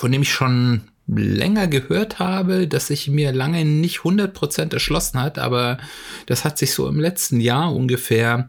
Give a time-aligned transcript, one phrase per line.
[0.00, 5.38] von dem ich schon länger gehört habe, das sich mir lange nicht 100% erschlossen hat,
[5.38, 5.76] aber
[6.24, 8.48] das hat sich so im letzten Jahr ungefähr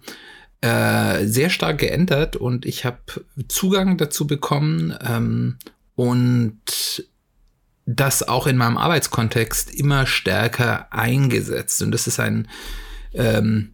[0.62, 3.00] äh, sehr stark geändert und ich habe
[3.50, 5.58] Zugang dazu bekommen ähm,
[5.96, 7.06] und
[7.86, 11.82] das auch in meinem Arbeitskontext immer stärker eingesetzt.
[11.82, 12.48] Und das ist ein
[13.14, 13.74] ähm,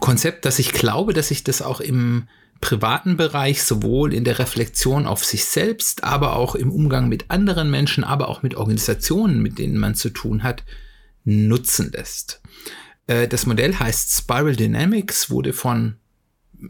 [0.00, 2.26] Konzept, dass ich glaube, dass ich das auch im
[2.62, 7.70] privaten Bereich sowohl in der Reflexion auf sich selbst, aber auch im Umgang mit anderen
[7.70, 10.64] Menschen, aber auch mit Organisationen, mit denen man zu tun hat,
[11.24, 12.40] nutzen lässt.
[13.06, 15.96] Äh, das Modell heißt Spiral Dynamics, wurde von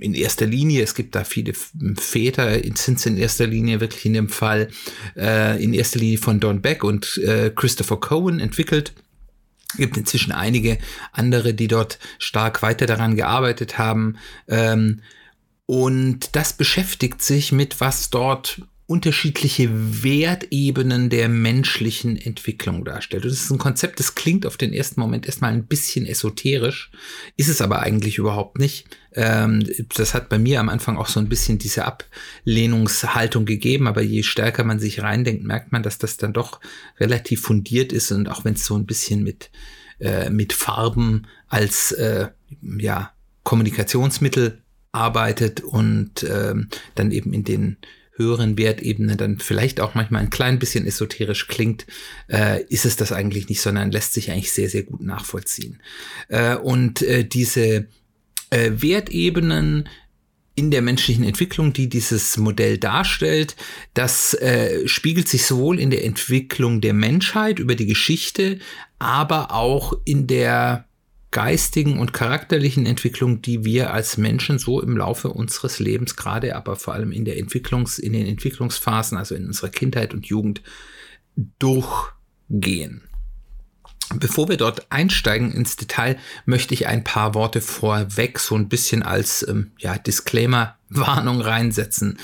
[0.00, 4.14] in erster Linie, es gibt da viele Väter, sind es in erster Linie wirklich in
[4.14, 4.68] dem Fall,
[5.14, 8.94] äh, in erster Linie von Don Beck und äh, Christopher Cohen entwickelt
[9.76, 10.78] gibt inzwischen einige
[11.12, 14.16] andere, die dort stark weiter daran gearbeitet haben.
[14.48, 15.00] Ähm,
[15.72, 19.70] und das beschäftigt sich mit, was dort unterschiedliche
[20.04, 23.24] Wertebenen der menschlichen Entwicklung darstellt.
[23.24, 26.90] Und das ist ein Konzept, das klingt auf den ersten Moment erstmal ein bisschen esoterisch,
[27.38, 28.84] ist es aber eigentlich überhaupt nicht.
[29.14, 34.02] Ähm, das hat bei mir am Anfang auch so ein bisschen diese Ablehnungshaltung gegeben, aber
[34.02, 36.60] je stärker man sich reindenkt, merkt man, dass das dann doch
[37.00, 39.50] relativ fundiert ist und auch wenn es so ein bisschen mit,
[40.00, 42.28] äh, mit Farben als äh,
[42.60, 44.61] ja, Kommunikationsmittel
[44.92, 47.76] arbeitet und ähm, dann eben in den
[48.14, 51.86] höheren Wertebene dann vielleicht auch manchmal ein klein bisschen esoterisch klingt,
[52.28, 55.80] äh, ist es das eigentlich nicht, sondern lässt sich eigentlich sehr, sehr gut nachvollziehen.
[56.28, 57.88] Äh, und äh, diese
[58.50, 59.88] äh, Wertebenen,
[60.54, 63.56] in der menschlichen Entwicklung, die dieses Modell darstellt,
[63.94, 68.58] das äh, spiegelt sich sowohl in der Entwicklung der Menschheit über die Geschichte,
[68.98, 70.86] aber auch in der
[71.32, 76.76] geistigen und charakterlichen Entwicklung, die wir als Menschen so im Laufe unseres Lebens, gerade aber
[76.76, 80.62] vor allem in der Entwicklungs, in den Entwicklungsphasen, also in unserer Kindheit und Jugend,
[81.58, 83.02] durchgehen.
[84.14, 89.02] Bevor wir dort einsteigen ins Detail, möchte ich ein paar Worte vorweg so ein bisschen
[89.02, 92.18] als ähm, ja, Disclaimer Warnung reinsetzen.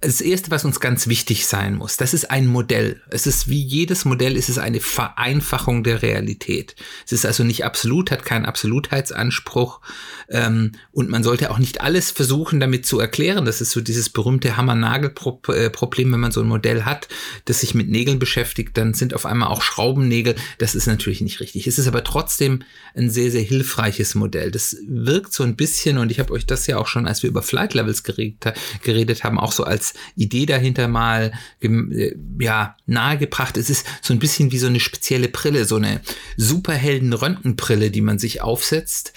[0.00, 3.00] Das erste, was uns ganz wichtig sein muss, das ist ein Modell.
[3.10, 6.74] Es ist wie jedes Modell, ist es eine Vereinfachung der Realität.
[7.06, 9.80] Es ist also nicht absolut, hat keinen Absolutheitsanspruch
[10.28, 13.44] ähm, und man sollte auch nicht alles versuchen, damit zu erklären.
[13.44, 17.08] Das ist so dieses berühmte Hammer-Nagel-Problem, wenn man so ein Modell hat,
[17.44, 20.34] das sich mit Nägeln beschäftigt, dann sind auf einmal auch Schraubennägel.
[20.58, 21.66] Das ist natürlich nicht richtig.
[21.66, 22.62] Es ist aber trotzdem
[22.94, 24.50] ein sehr, sehr hilfreiches Modell.
[24.50, 27.30] Das wirkt so ein bisschen, und ich habe euch das ja auch schon, als wir
[27.30, 32.76] über Flight Levels Turtles geredet, geredet haben, auch so als Idee dahinter mal äh, ja
[32.86, 33.56] nahegebracht.
[33.56, 36.00] Es ist so ein bisschen wie so eine spezielle Brille, so eine
[36.36, 39.12] Superhelden-Röntgenbrille, die man sich aufsetzt,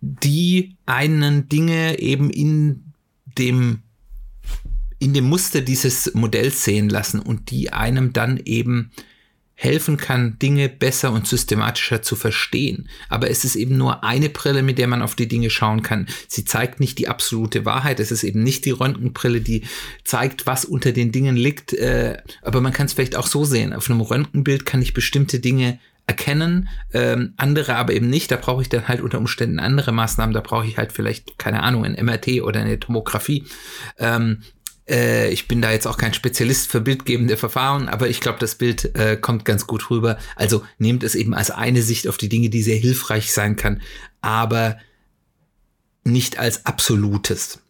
[0.00, 2.92] die einen Dinge eben in
[3.38, 3.80] dem
[5.00, 8.90] in dem Muster dieses Modells sehen lassen und die einem dann eben
[9.54, 12.88] helfen kann, Dinge besser und systematischer zu verstehen.
[13.08, 16.06] Aber es ist eben nur eine Brille, mit der man auf die Dinge schauen kann.
[16.26, 18.00] Sie zeigt nicht die absolute Wahrheit.
[18.00, 19.62] Es ist eben nicht die Röntgenbrille, die
[20.02, 21.72] zeigt, was unter den Dingen liegt.
[21.72, 23.72] Äh, aber man kann es vielleicht auch so sehen.
[23.72, 28.30] Auf einem Röntgenbild kann ich bestimmte Dinge erkennen, ähm, andere aber eben nicht.
[28.30, 30.34] Da brauche ich dann halt unter Umständen andere Maßnahmen.
[30.34, 33.44] Da brauche ich halt vielleicht, keine Ahnung, ein MRT oder eine Tomographie.
[33.98, 34.42] Ähm,
[34.88, 38.56] äh, ich bin da jetzt auch kein Spezialist für bildgebende Verfahren, aber ich glaube, das
[38.56, 40.18] Bild äh, kommt ganz gut rüber.
[40.36, 43.82] Also nehmt es eben als eine Sicht auf die Dinge, die sehr hilfreich sein kann,
[44.20, 44.78] aber
[46.04, 47.60] nicht als absolutes.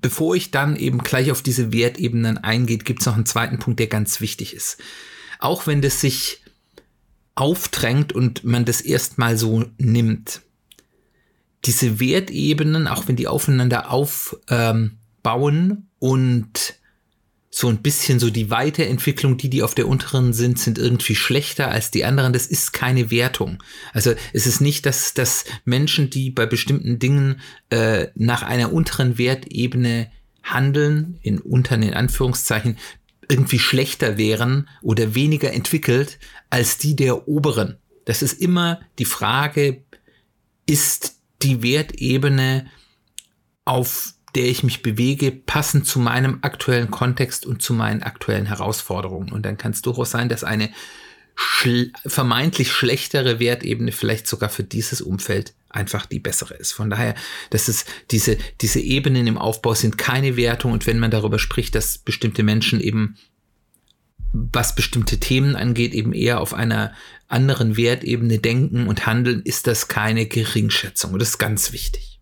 [0.00, 3.80] Bevor ich dann eben gleich auf diese Wertebenen eingeht, gibt es noch einen zweiten Punkt,
[3.80, 4.78] der ganz wichtig ist.
[5.40, 6.42] Auch wenn das sich
[7.34, 10.40] aufdrängt und man das erstmal so nimmt.
[11.64, 16.78] Diese Wertebenen, auch wenn die aufeinander auf, ähm, bauen und
[17.50, 21.70] so ein bisschen so die Weiterentwicklung, die, die auf der unteren sind, sind irgendwie schlechter
[21.70, 22.32] als die anderen.
[22.32, 23.62] Das ist keine Wertung.
[23.92, 29.18] Also es ist nicht, dass, dass Menschen, die bei bestimmten Dingen äh, nach einer unteren
[29.18, 30.10] Wertebene
[30.42, 32.78] handeln, in unteren, in Anführungszeichen,
[33.30, 36.18] irgendwie schlechter wären oder weniger entwickelt
[36.50, 37.78] als die der oberen.
[38.04, 39.84] Das ist immer die Frage,
[40.66, 42.70] ist die Wertebene
[43.64, 49.32] auf der ich mich bewege, passend zu meinem aktuellen Kontext und zu meinen aktuellen Herausforderungen.
[49.32, 50.70] Und dann kann es durchaus sein, dass eine
[51.34, 56.70] schl vermeintlich schlechtere Wertebene vielleicht sogar für dieses Umfeld einfach die bessere ist.
[56.70, 57.16] Von daher,
[57.50, 61.74] dass es diese, diese Ebenen im Aufbau sind keine Wertung und wenn man darüber spricht,
[61.74, 63.16] dass bestimmte Menschen eben
[64.32, 66.92] was bestimmte Themen angeht, eben eher auf einer
[67.26, 71.12] anderen Wertebene denken und handeln, ist das keine Geringschätzung.
[71.12, 72.17] Und das ist ganz wichtig.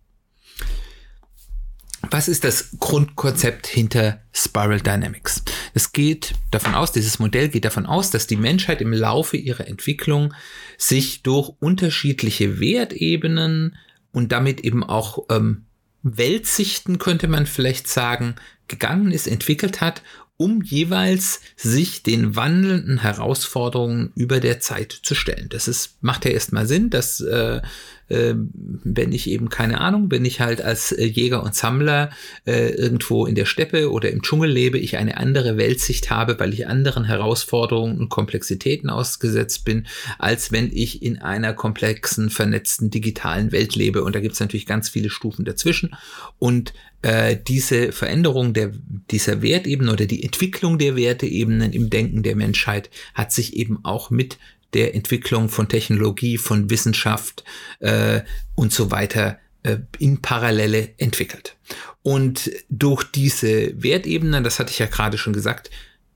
[2.09, 5.43] Was ist das Grundkonzept hinter Spiral Dynamics?
[5.73, 9.67] Es geht davon aus, dieses Modell geht davon aus, dass die Menschheit im Laufe ihrer
[9.67, 10.33] Entwicklung
[10.77, 13.75] sich durch unterschiedliche Wertebenen
[14.11, 15.65] und damit eben auch ähm,
[16.03, 18.35] Weltsichten, könnte man vielleicht sagen,
[18.67, 20.01] gegangen ist, entwickelt hat,
[20.37, 25.49] um jeweils sich den wandelnden Herausforderungen über der Zeit zu stellen.
[25.49, 27.61] Das ist, macht ja erstmal Sinn, dass äh,
[28.09, 32.09] äh, wenn ich eben keine Ahnung, wenn ich halt als äh, Jäger und Sammler
[32.45, 36.53] äh, irgendwo in der Steppe oder im Dschungel lebe, ich eine andere Weltsicht habe, weil
[36.53, 39.87] ich anderen Herausforderungen und Komplexitäten ausgesetzt bin,
[40.19, 44.03] als wenn ich in einer komplexen, vernetzten digitalen Welt lebe.
[44.03, 45.95] Und da gibt es natürlich ganz viele Stufen dazwischen.
[46.39, 48.71] Und äh, diese Veränderung der,
[49.11, 54.09] dieser Wertebene oder die Entwicklung der Werteebenen im Denken der Menschheit hat sich eben auch
[54.09, 54.37] mit
[54.77, 57.43] der Entwicklung von Technologie, von Wissenschaft
[57.79, 58.21] äh,
[58.53, 61.57] und so weiter äh, in Parallele entwickelt.
[62.03, 65.71] Und durch diese Wertebenen, das hatte ich ja gerade schon gesagt,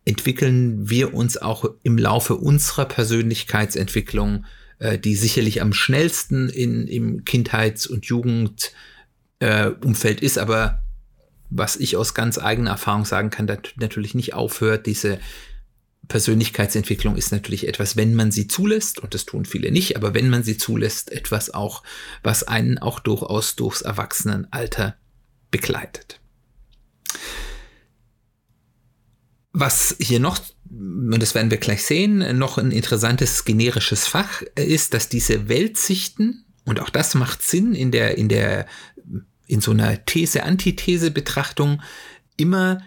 [0.05, 4.45] entwickeln wir uns auch im Laufe unserer Persönlichkeitsentwicklung,
[4.77, 10.83] äh, die sicherlich am schnellsten in, im Kindheits- und Jugendumfeld äh, ist, aber
[11.49, 15.19] was ich aus ganz eigener Erfahrung sagen kann, natürlich nicht aufhört, diese
[16.07, 20.29] Persönlichkeitsentwicklung ist natürlich etwas, wenn man sie zulässt, und das tun viele nicht, aber wenn
[20.29, 21.83] man sie zulässt, etwas auch,
[22.23, 24.97] was einen auch durchaus durchs Erwachsenenalter
[25.51, 26.19] begleitet.
[29.53, 30.39] Was hier noch,
[30.69, 36.45] und das werden wir gleich sehen, noch ein interessantes generisches Fach ist, dass diese Weltsichten,
[36.65, 38.65] und auch das macht Sinn in der, in der,
[39.45, 41.81] in so einer These-Antithese-Betrachtung,
[42.37, 42.81] immer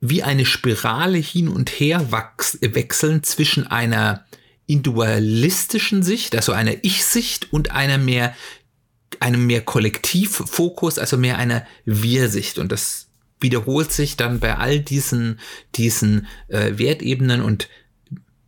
[0.00, 4.24] wie eine Spirale hin und her wechseln zwischen einer
[4.66, 8.34] individualistischen Sicht, also einer Ich-Sicht und einer mehr,
[9.18, 12.58] einem mehr Kollektivfokus, also mehr einer Wir-Sicht.
[12.58, 13.08] Und das
[13.40, 15.40] wiederholt sich dann bei all diesen,
[15.74, 17.68] diesen äh, Wertebenen und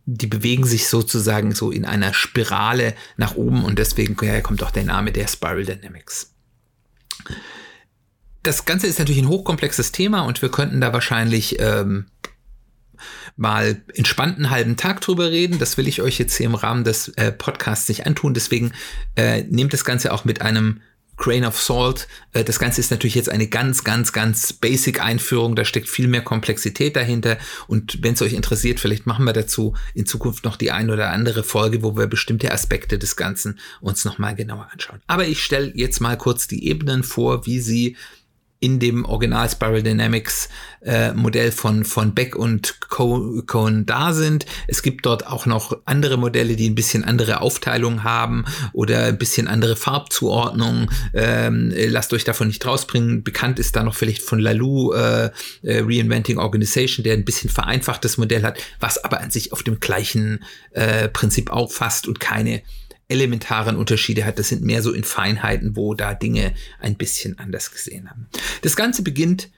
[0.05, 4.71] die bewegen sich sozusagen so in einer Spirale nach oben und deswegen ja, kommt auch
[4.71, 6.33] der Name der Spiral Dynamics
[8.43, 12.05] das Ganze ist natürlich ein hochkomplexes Thema und wir könnten da wahrscheinlich ähm,
[13.35, 15.59] mal entspannten halben Tag drüber reden.
[15.59, 18.33] Das will ich euch jetzt hier im Rahmen des äh, Podcasts nicht antun.
[18.33, 18.73] Deswegen
[19.15, 20.81] äh, nehmt das Ganze auch mit einem
[21.17, 22.07] Grain of Salt.
[22.33, 25.55] Äh, das Ganze ist natürlich jetzt eine ganz, ganz, ganz basic Einführung.
[25.55, 27.37] Da steckt viel mehr Komplexität dahinter.
[27.67, 31.11] Und wenn es euch interessiert, vielleicht machen wir dazu in Zukunft noch die ein oder
[31.11, 34.99] andere Folge, wo wir bestimmte Aspekte des Ganzen uns nochmal genauer anschauen.
[35.05, 37.97] Aber ich stelle jetzt mal kurz die Ebenen vor, wie sie
[38.61, 40.47] in dem Original Spiral Dynamics
[40.83, 44.45] äh, Modell von, von Beck und Cohn da sind.
[44.67, 49.17] Es gibt dort auch noch andere Modelle, die ein bisschen andere Aufteilung haben oder ein
[49.17, 50.91] bisschen andere Farbzuordnung.
[51.15, 53.23] Ähm, lasst euch davon nicht rausbringen.
[53.23, 55.31] Bekannt ist da noch vielleicht von Lalou äh,
[55.63, 59.79] äh, Reinventing Organization, der ein bisschen vereinfachtes Modell hat, was aber an sich auf dem
[59.79, 62.61] gleichen äh, Prinzip auffasst und keine
[63.11, 64.39] elementaren Unterschiede hat.
[64.39, 68.27] Das sind mehr so in Feinheiten, wo da Dinge ein bisschen anders gesehen haben.
[68.61, 69.49] Das Ganze beginnt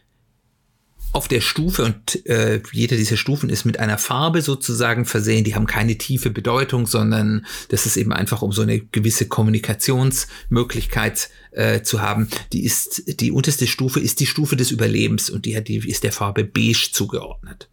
[1.13, 5.43] auf der Stufe und äh, jede dieser Stufen ist mit einer Farbe sozusagen versehen.
[5.43, 11.29] Die haben keine tiefe Bedeutung, sondern das ist eben einfach, um so eine gewisse Kommunikationsmöglichkeit
[11.51, 12.29] äh, zu haben.
[12.51, 16.03] Die ist die unterste Stufe ist die Stufe des Überlebens und die hat die ist
[16.03, 17.69] der Farbe beige zugeordnet.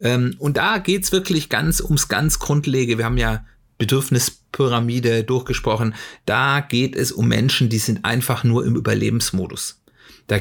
[0.00, 2.98] Ähm, und da geht's wirklich ganz ums ganz Grundlege.
[2.98, 3.46] Wir haben ja
[3.82, 5.96] Bedürfnispyramide durchgesprochen.
[6.24, 9.82] Da geht es um Menschen, die sind einfach nur im Überlebensmodus.
[10.28, 10.38] Da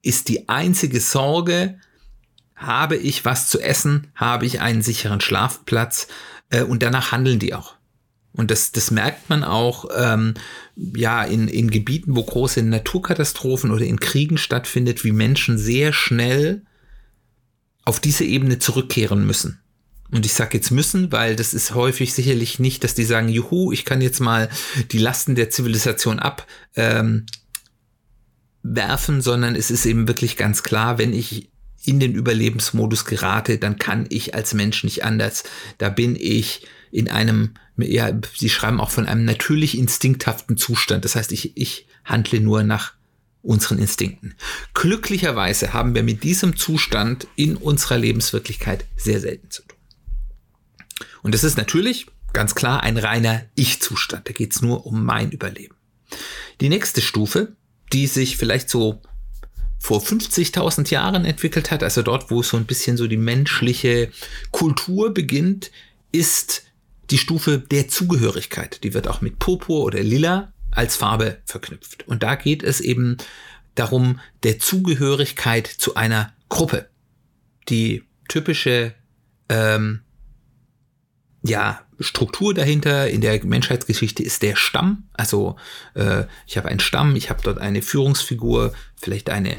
[0.00, 1.78] ist die einzige Sorge,
[2.56, 6.08] habe ich was zu essen, habe ich einen sicheren Schlafplatz
[6.48, 7.74] äh, und danach handeln die auch.
[8.32, 10.32] Und das, das merkt man auch ähm,
[10.74, 16.62] ja in, in Gebieten, wo große Naturkatastrophen oder in Kriegen stattfindet, wie Menschen sehr schnell
[17.84, 19.60] auf diese Ebene zurückkehren müssen.
[20.10, 23.72] Und ich sage jetzt müssen, weil das ist häufig sicherlich nicht, dass die sagen, juhu,
[23.72, 24.48] ich kann jetzt mal
[24.90, 26.46] die Lasten der Zivilisation ab
[26.76, 27.26] ähm,
[29.20, 31.50] sondern es ist eben wirklich ganz klar, wenn ich
[31.84, 35.44] in den Überlebensmodus gerate, dann kann ich als Mensch nicht anders.
[35.78, 41.04] Da bin ich in einem, ja, sie schreiben auch von einem natürlich instinkthaften Zustand.
[41.04, 42.94] Das heißt, ich, ich handle nur nach
[43.42, 44.34] unseren Instinkten.
[44.74, 49.77] Glücklicherweise haben wir mit diesem Zustand in unserer Lebenswirklichkeit sehr selten zu tun.
[51.22, 54.28] Und das ist natürlich ganz klar ein reiner Ich-Zustand.
[54.28, 55.74] Da geht es nur um mein Überleben.
[56.60, 57.56] Die nächste Stufe,
[57.92, 59.00] die sich vielleicht so
[59.78, 64.10] vor 50.000 Jahren entwickelt hat, also dort, wo so ein bisschen so die menschliche
[64.50, 65.70] Kultur beginnt,
[66.10, 66.64] ist
[67.10, 68.82] die Stufe der Zugehörigkeit.
[68.84, 72.06] Die wird auch mit Purpur oder Lila als Farbe verknüpft.
[72.06, 73.16] Und da geht es eben
[73.74, 76.88] darum, der Zugehörigkeit zu einer Gruppe.
[77.68, 78.94] Die typische
[79.48, 80.00] ähm,
[81.48, 85.08] ja, Struktur dahinter in der Menschheitsgeschichte ist der Stamm.
[85.14, 85.56] Also
[85.94, 89.52] äh, ich habe einen Stamm, ich habe dort eine Führungsfigur, vielleicht eine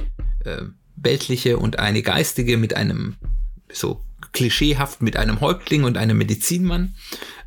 [0.46, 0.64] äh,
[0.96, 3.16] weltliche und eine geistige mit einem
[3.72, 6.96] so klischeehaft mit einem Häuptling und einem Medizinmann.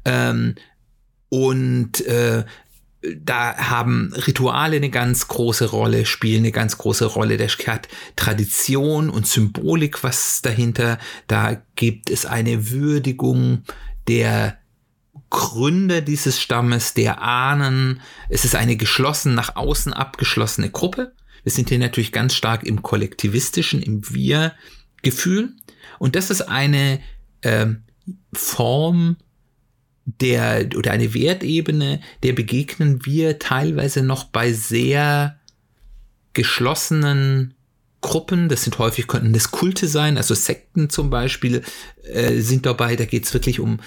[0.05, 0.57] Ähm,
[1.29, 2.45] und äh,
[3.17, 7.37] da haben Rituale eine ganz große Rolle, spielen eine ganz große Rolle.
[7.37, 10.99] Der hat Tradition und Symbolik, was dahinter.
[11.27, 13.65] Da gibt es eine Würdigung
[14.09, 14.59] der
[15.31, 18.01] Gründer dieses Stammes, der Ahnen.
[18.29, 21.15] Es ist eine geschlossen, nach außen abgeschlossene Gruppe.
[21.43, 25.55] Wir sind hier natürlich ganz stark im kollektivistischen, im Wir-Gefühl.
[25.99, 27.01] Und das ist eine
[27.43, 27.85] ähm,
[28.33, 29.17] Form
[30.05, 35.39] der oder eine Wertebene, der begegnen wir teilweise noch bei sehr
[36.33, 37.55] geschlossenen
[38.03, 41.63] Gruppen, das sind häufig, könnten das Kulte sein, also Sekten zum Beispiel
[42.03, 43.81] äh, sind dabei, da geht es wirklich um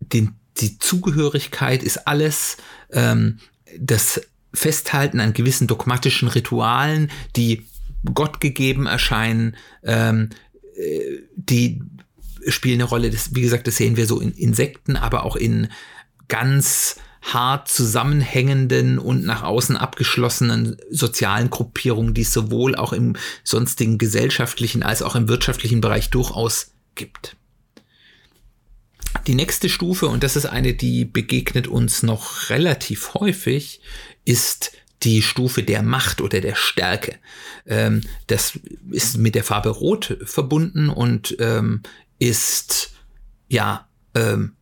[0.00, 2.56] den, die Zugehörigkeit, ist alles
[2.92, 3.38] ähm,
[3.78, 4.22] das
[4.54, 7.66] Festhalten an gewissen dogmatischen Ritualen, die
[8.14, 10.30] Gott gegeben erscheinen, ähm,
[10.76, 11.82] äh, die
[12.48, 15.68] spielen eine Rolle, das, wie gesagt, das sehen wir so in Insekten, aber auch in
[16.28, 23.14] ganz hart zusammenhängenden und nach außen abgeschlossenen sozialen Gruppierungen, die es sowohl auch im
[23.44, 27.36] sonstigen gesellschaftlichen als auch im wirtschaftlichen Bereich durchaus gibt.
[29.26, 33.80] Die nächste Stufe, und das ist eine, die begegnet uns noch relativ häufig,
[34.24, 37.16] ist die Stufe der Macht oder der Stärke.
[37.66, 38.58] Ähm, das
[38.90, 41.82] ist mit der Farbe Rot verbunden und ähm,
[42.18, 42.92] ist
[43.48, 44.56] ja ähm,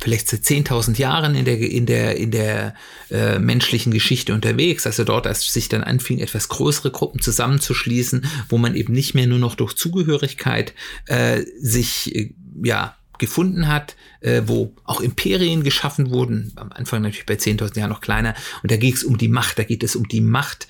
[0.00, 2.74] vielleicht seit 10.000 Jahren in der, in der, in der
[3.10, 4.86] äh, menschlichen Geschichte unterwegs.
[4.86, 9.26] Also dort, als sich dann anfing, etwas größere Gruppen zusammenzuschließen, wo man eben nicht mehr
[9.26, 10.74] nur noch durch Zugehörigkeit
[11.06, 17.26] äh, sich äh, ja gefunden hat, äh, wo auch Imperien geschaffen wurden, am Anfang natürlich
[17.26, 18.34] bei 10.000 Jahren noch kleiner.
[18.62, 20.68] Und da geht es um die Macht, da geht es um die Macht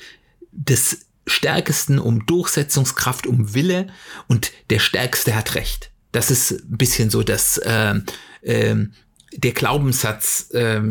[0.51, 3.89] des Stärkesten, um Durchsetzungskraft, um Wille
[4.27, 5.91] und der Stärkste hat Recht.
[6.13, 7.97] Das ist ein bisschen so das, äh,
[8.43, 8.87] äh,
[9.33, 10.83] der Glaubenssatz äh,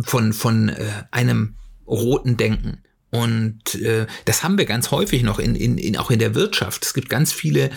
[0.00, 1.54] von, von äh, einem
[1.86, 2.82] roten Denken.
[3.10, 6.84] Und äh, das haben wir ganz häufig noch in, in, in, auch in der Wirtschaft.
[6.84, 7.70] Es gibt ganz viele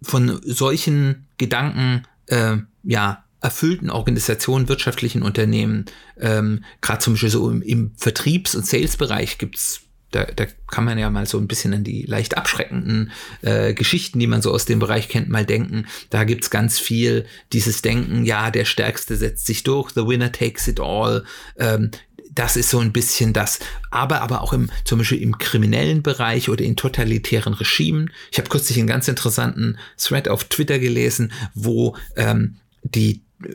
[0.00, 5.86] von solchen Gedanken, äh, ja, erfüllten Organisationen, wirtschaftlichen Unternehmen,
[6.18, 10.98] ähm, gerade zum Beispiel so im, im Vertriebs- und Sales-Bereich gibt's da, da kann man
[10.98, 13.12] ja mal so ein bisschen an die leicht abschreckenden
[13.42, 15.86] äh, Geschichten, die man so aus dem Bereich kennt, mal denken.
[16.10, 20.66] Da gibt's ganz viel dieses Denken, ja, der Stärkste setzt sich durch, the winner takes
[20.66, 21.24] it all.
[21.58, 21.90] Ähm,
[22.38, 23.58] das ist so ein bisschen das,
[23.90, 28.12] aber aber auch im zum Beispiel im kriminellen Bereich oder in totalitären Regimen.
[28.30, 33.48] Ich habe kürzlich einen ganz interessanten Thread auf Twitter gelesen, wo ähm, die äh,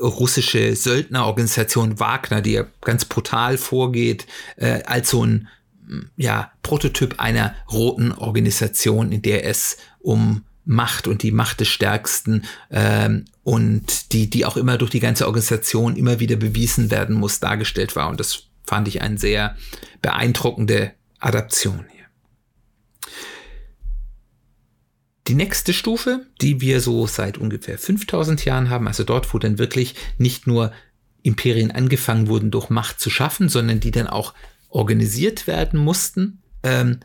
[0.00, 5.48] russische Söldnerorganisation Wagner, die ja ganz brutal vorgeht, äh, als so ein
[6.16, 12.44] ja, Prototyp einer roten Organisation, in der es um Macht und die Macht des Stärksten
[12.70, 17.40] ähm, und die, die auch immer durch die ganze Organisation immer wieder bewiesen werden muss,
[17.40, 18.08] dargestellt war.
[18.08, 19.56] Und das fand ich eine sehr
[20.00, 22.06] beeindruckende Adaption hier.
[25.28, 29.58] Die nächste Stufe, die wir so seit ungefähr 5000 Jahren haben, also dort, wo dann
[29.58, 30.72] wirklich nicht nur
[31.22, 34.34] Imperien angefangen wurden, durch Macht zu schaffen, sondern die dann auch
[34.74, 36.42] organisiert werden mussten.
[36.62, 37.00] Ähm,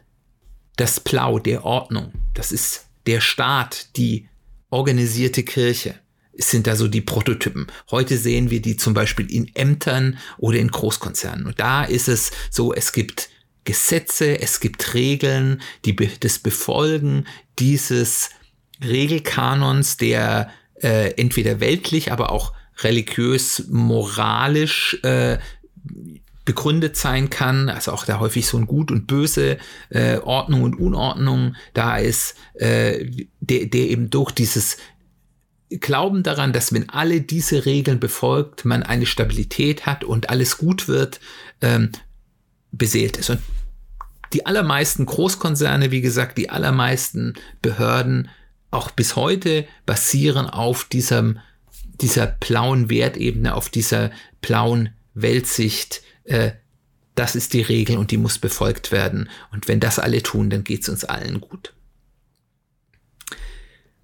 [0.75, 4.27] das Plau der Ordnung, das ist der Staat, die
[4.69, 5.95] organisierte Kirche,
[6.33, 7.67] sind da so die Prototypen.
[7.91, 11.45] Heute sehen wir die zum Beispiel in Ämtern oder in Großkonzernen.
[11.45, 13.29] Und da ist es so, es gibt
[13.65, 17.25] Gesetze, es gibt Regeln, die das Befolgen
[17.59, 18.29] dieses
[18.81, 20.49] Regelkanons, der
[20.81, 25.39] äh, entweder weltlich, aber auch religiös, moralisch äh,
[26.49, 29.59] begründet sein kann, also auch da häufig so ein Gut und Böse,
[29.91, 33.05] äh, Ordnung und Unordnung da ist, äh,
[33.39, 34.77] der, der eben durch dieses
[35.69, 40.87] Glauben daran, dass wenn alle diese Regeln befolgt, man eine Stabilität hat und alles gut
[40.87, 41.19] wird,
[41.61, 41.91] ähm,
[42.71, 43.29] beseelt ist.
[43.29, 43.41] Und
[44.33, 48.29] die allermeisten Großkonzerne, wie gesagt, die allermeisten Behörden
[48.71, 51.37] auch bis heute basieren auf diesem,
[52.01, 54.09] dieser blauen Wertebene, auf dieser
[54.41, 56.01] blauen Weltsicht.
[56.29, 56.51] Äh,
[57.15, 59.29] das ist die Regel und die muss befolgt werden.
[59.51, 61.73] Und wenn das alle tun, dann geht es uns allen gut.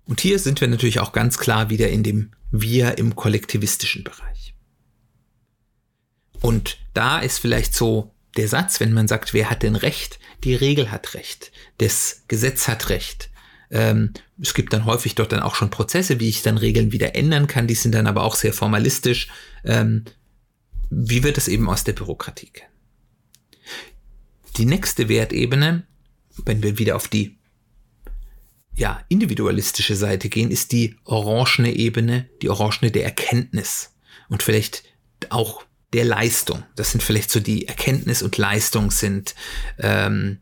[0.06, 4.54] Und hier sind wir natürlich auch ganz klar wieder in dem Wir im kollektivistischen Bereich.
[6.42, 10.20] Und da ist vielleicht so der Satz, wenn man sagt, wer hat denn Recht?
[10.44, 11.52] Die Regel hat Recht.
[11.78, 13.30] Das Gesetz hat Recht.
[13.72, 17.16] Ähm, es gibt dann häufig dort dann auch schon Prozesse, wie ich dann Regeln wieder
[17.16, 17.68] ändern kann.
[17.68, 19.30] Die sind dann aber auch sehr formalistisch,
[19.64, 20.04] ähm,
[20.90, 22.72] wie wir das eben aus der Bürokratie kennen.
[24.58, 25.84] Die nächste Wertebene,
[26.46, 27.38] wenn wir wieder auf die
[28.76, 33.94] ja, individualistische Seite gehen, ist die orangene Ebene, die orangene der Erkenntnis
[34.30, 34.84] und vielleicht
[35.30, 35.64] auch
[35.94, 36.64] der Leistung.
[36.76, 39.34] Das sind vielleicht so die Erkenntnis und Leistung sind
[39.80, 40.40] ähm,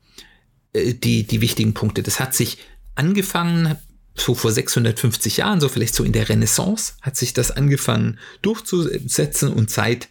[0.74, 2.02] äh, die, die wichtigen Punkte.
[2.02, 2.58] Das hat sich
[2.96, 3.78] angefangen,
[4.16, 9.54] so vor 650 Jahren, so vielleicht so in der Renaissance, hat sich das angefangen durchzusetzen
[9.54, 10.08] und seit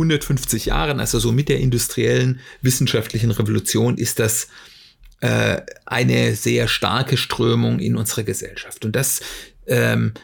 [0.00, 4.48] 150 Jahren, also so mit der industriellen wissenschaftlichen Revolution, ist das
[5.20, 8.84] äh, eine sehr starke Strömung in unserer Gesellschaft.
[8.84, 9.20] Und das
[9.66, 10.14] ähm,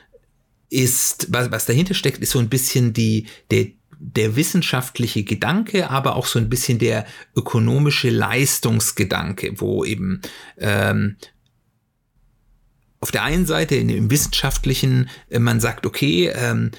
[0.70, 3.66] ist, was, was dahinter steckt, ist so ein bisschen die, der,
[3.98, 7.06] der wissenschaftliche Gedanke, aber auch so ein bisschen der
[7.36, 10.22] ökonomische Leistungsgedanke, wo eben
[10.58, 11.16] ähm,
[13.00, 16.70] auf der einen Seite im wissenschaftlichen äh, man sagt, okay, ähm,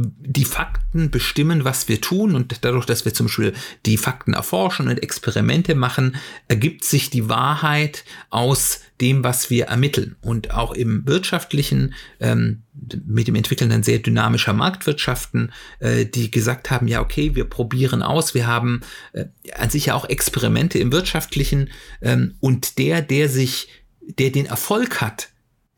[0.00, 3.52] die Fakten bestimmen, was wir tun und dadurch, dass wir zum Beispiel
[3.84, 10.16] die Fakten erforschen und Experimente machen, ergibt sich die Wahrheit aus dem, was wir ermitteln.
[10.20, 12.62] Und auch im wirtschaftlichen, ähm,
[13.06, 18.02] mit dem Entwickeln dann sehr dynamischer Marktwirtschaften, äh, die gesagt haben, ja, okay, wir probieren
[18.02, 18.82] aus, wir haben
[19.14, 19.24] äh,
[19.56, 21.70] an sich ja auch Experimente im wirtschaftlichen
[22.02, 23.68] ähm, und der, der sich,
[24.00, 25.30] der den Erfolg hat,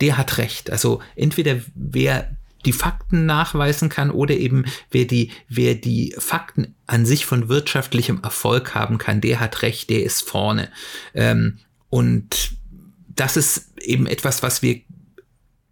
[0.02, 0.70] der hat recht.
[0.70, 7.07] Also entweder wer die Fakten nachweisen kann oder eben wer die, wer die Fakten an
[7.07, 10.70] sich von wirtschaftlichem Erfolg haben kann, der hat recht, der ist vorne.
[11.14, 12.53] Ähm, und
[13.09, 14.81] das ist eben etwas, was wir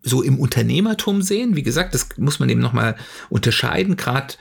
[0.02, 1.56] so im Unternehmertum sehen.
[1.56, 2.96] Wie gesagt, das muss man eben nochmal
[3.28, 3.96] unterscheiden.
[3.96, 4.34] Gerade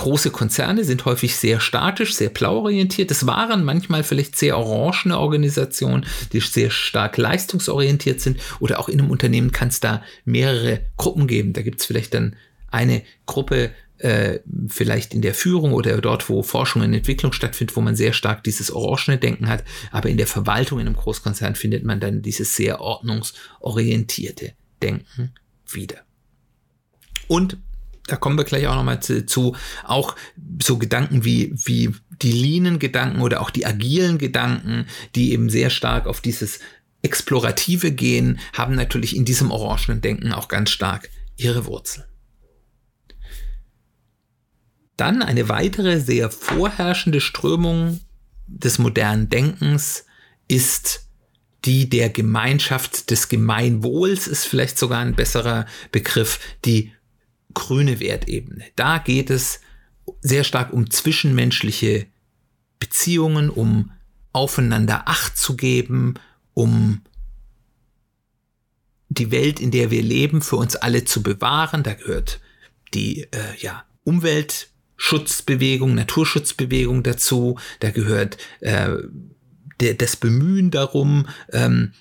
[0.00, 3.10] große Konzerne sind häufig sehr statisch, sehr blau-orientiert.
[3.10, 8.40] Das waren manchmal vielleicht sehr orangene Organisationen, die sehr stark leistungsorientiert sind.
[8.60, 11.52] Oder auch in einem Unternehmen kann es da mehrere Gruppen geben.
[11.52, 12.34] Da gibt es vielleicht dann
[12.70, 17.82] eine Gruppe, äh, vielleicht in der Führung oder dort, wo Forschung und Entwicklung stattfindet, wo
[17.82, 19.64] man sehr stark dieses orangene Denken hat.
[19.90, 25.34] Aber in der Verwaltung in einem Großkonzern findet man dann dieses sehr ordnungsorientierte Denken
[25.66, 25.98] wieder.
[27.28, 27.58] Und
[28.10, 30.16] da kommen wir gleich auch nochmal zu, auch
[30.62, 36.06] so Gedanken wie, wie die Lean-Gedanken oder auch die agilen Gedanken, die eben sehr stark
[36.06, 36.60] auf dieses
[37.02, 42.04] Explorative gehen, haben natürlich in diesem orangenen Denken auch ganz stark ihre Wurzeln.
[44.96, 48.00] Dann eine weitere sehr vorherrschende Strömung
[48.46, 50.04] des modernen Denkens
[50.48, 51.06] ist
[51.64, 56.92] die der Gemeinschaft des Gemeinwohls, ist vielleicht sogar ein besserer Begriff, die
[57.54, 58.64] grüne Wertebene.
[58.76, 59.60] Da geht es
[60.20, 62.06] sehr stark um zwischenmenschliche
[62.78, 63.92] Beziehungen, um
[64.32, 66.14] aufeinander Acht zu geben,
[66.54, 67.02] um
[69.08, 71.82] die Welt, in der wir leben, für uns alle zu bewahren.
[71.82, 72.40] Da gehört
[72.94, 77.58] die äh, ja, Umweltschutzbewegung, Naturschutzbewegung dazu.
[77.80, 78.96] Da gehört äh,
[79.80, 81.92] der, das Bemühen darum, ähm,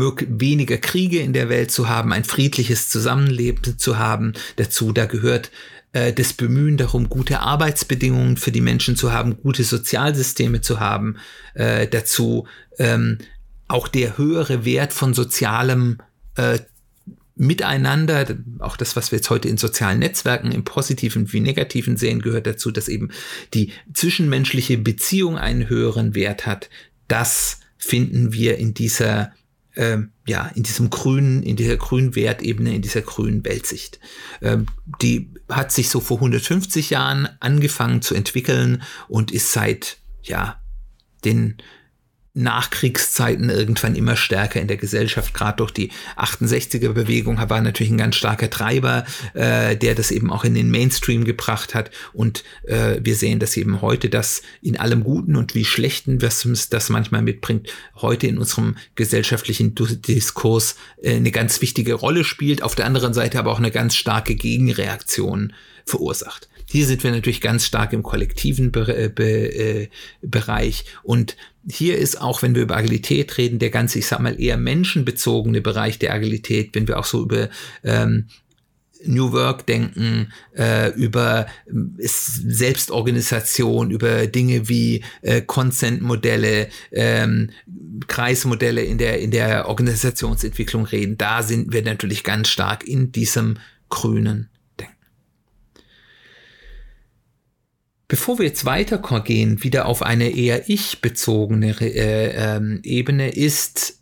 [0.00, 4.34] weniger Kriege in der Welt zu haben, ein friedliches Zusammenleben zu haben.
[4.56, 5.50] Dazu, da gehört
[5.92, 11.16] äh, das Bemühen darum, gute Arbeitsbedingungen für die Menschen zu haben, gute Sozialsysteme zu haben.
[11.54, 12.46] Äh, dazu
[12.78, 13.18] ähm,
[13.68, 15.98] auch der höhere Wert von sozialem
[16.36, 16.58] äh,
[17.36, 18.26] Miteinander,
[18.60, 22.46] auch das, was wir jetzt heute in sozialen Netzwerken im positiven wie negativen sehen, gehört
[22.46, 23.10] dazu, dass eben
[23.54, 26.70] die zwischenmenschliche Beziehung einen höheren Wert hat.
[27.08, 29.32] Das finden wir in dieser
[29.76, 33.98] ähm, ja, in diesem grünen, in dieser grünen Wertebene, in dieser grünen Weltsicht.
[34.40, 34.66] Ähm,
[35.02, 40.60] die hat sich so vor 150 Jahren angefangen zu entwickeln und ist seit, ja,
[41.24, 41.56] den
[42.34, 48.16] Nachkriegszeiten irgendwann immer stärker in der Gesellschaft, gerade durch die 68er-Bewegung war natürlich ein ganz
[48.16, 51.92] starker Treiber, äh, der das eben auch in den Mainstream gebracht hat.
[52.12, 56.44] Und äh, wir sehen dass eben heute, dass in allem Guten und wie Schlechten, was
[56.70, 62.74] das manchmal mitbringt, heute in unserem gesellschaftlichen Diskurs äh, eine ganz wichtige Rolle spielt, auf
[62.74, 65.52] der anderen Seite aber auch eine ganz starke Gegenreaktion
[65.86, 66.48] verursacht.
[66.74, 69.88] Hier sind wir natürlich ganz stark im kollektiven Be Be äh,
[70.22, 71.36] Bereich und
[71.70, 75.60] hier ist auch, wenn wir über Agilität reden, der ganze, ich sag mal, eher menschenbezogene
[75.60, 77.48] Bereich der Agilität, wenn wir auch so über
[77.84, 78.26] ähm,
[79.04, 87.50] New Work denken, äh, über äh, Selbstorganisation, über Dinge wie äh, Consent-Modelle, ähm,
[88.08, 91.18] Kreismodelle in der, in der Organisationsentwicklung reden.
[91.18, 93.58] Da sind wir natürlich ganz stark in diesem
[93.90, 94.48] grünen
[94.80, 94.94] Denken.
[98.14, 103.98] Bevor wir jetzt weitergehen, wieder auf eine eher ich-bezogene äh, äh, Ebene, ist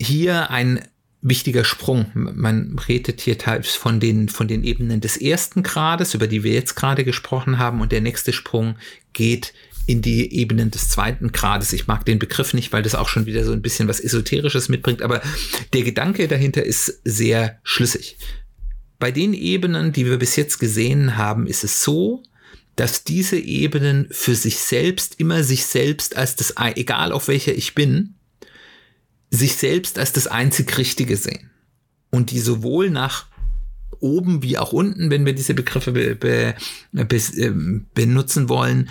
[0.00, 0.86] hier ein
[1.22, 2.06] wichtiger Sprung.
[2.14, 6.52] Man redet hier teils von den, von den Ebenen des ersten Grades, über die wir
[6.52, 8.76] jetzt gerade gesprochen haben, und der nächste Sprung
[9.12, 9.52] geht
[9.86, 11.72] in die Ebenen des zweiten Grades.
[11.72, 14.68] Ich mag den Begriff nicht, weil das auch schon wieder so ein bisschen was Esoterisches
[14.68, 15.20] mitbringt, aber
[15.72, 18.18] der Gedanke dahinter ist sehr schlüssig.
[19.00, 22.22] Bei den Ebenen, die wir bis jetzt gesehen haben, ist es so,
[22.76, 27.74] dass diese Ebenen für sich selbst immer sich selbst als das, egal auf welcher ich
[27.74, 28.14] bin,
[29.30, 31.50] sich selbst als das einzig Richtige sehen.
[32.10, 33.26] Und die sowohl nach
[34.00, 36.54] oben wie auch unten, wenn wir diese Begriffe be, be,
[36.92, 38.90] be, ähm, benutzen wollen,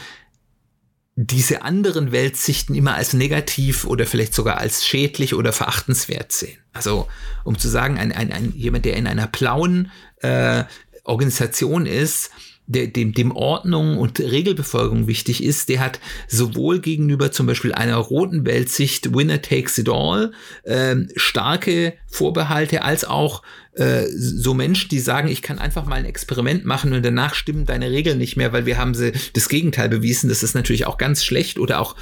[1.16, 6.58] diese anderen Weltsichten immer als negativ oder vielleicht sogar als schädlich oder verachtenswert sehen.
[6.72, 7.08] Also
[7.44, 9.92] um zu sagen, ein, ein, ein jemand, der in einer blauen
[10.22, 10.64] äh,
[11.04, 12.32] Organisation ist,
[12.72, 17.98] der, dem, dem Ordnung und Regelbefolgung wichtig ist, der hat sowohl gegenüber zum Beispiel einer
[17.98, 20.32] roten Weltsicht Winner takes it all
[20.66, 23.42] ähm, starke Vorbehalte, als auch
[23.74, 27.66] äh, so Menschen, die sagen, ich kann einfach mal ein Experiment machen und danach stimmen
[27.66, 30.30] deine Regeln nicht mehr, weil wir haben sie das Gegenteil bewiesen.
[30.30, 31.96] Das ist natürlich auch ganz schlecht oder auch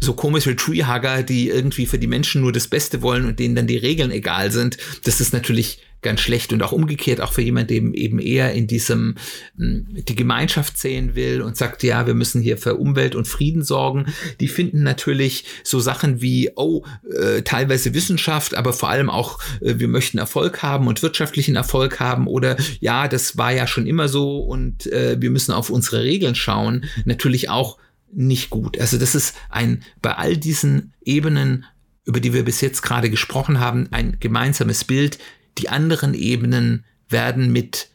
[0.00, 3.66] so komische Treehugger, die irgendwie für die Menschen nur das Beste wollen und denen dann
[3.66, 4.78] die Regeln egal sind.
[5.04, 8.66] Das ist natürlich ganz schlecht und auch umgekehrt, auch für jemand, der eben eher in
[8.66, 9.16] diesem
[9.56, 13.64] hm, die Gemeinschaft sehen will und sagt, ja, wir müssen hier für Umwelt und Frieden
[13.64, 14.06] sorgen.
[14.40, 16.84] Die finden natürlich so Sachen wie, oh,
[17.20, 21.98] äh, teilweise Wissenschaft, aber vor allem auch, äh, wir möchten Erfolg haben und wirtschaftlichen Erfolg
[21.98, 26.04] haben oder ja, das war ja schon immer so und äh, wir müssen auf unsere
[26.04, 26.84] Regeln schauen.
[27.04, 27.78] Natürlich auch
[28.12, 28.78] nicht gut.
[28.78, 31.64] Also das ist ein bei all diesen Ebenen,
[32.04, 35.18] über die wir bis jetzt gerade gesprochen haben, ein gemeinsames Bild.
[35.58, 37.90] Die anderen Ebenen werden mit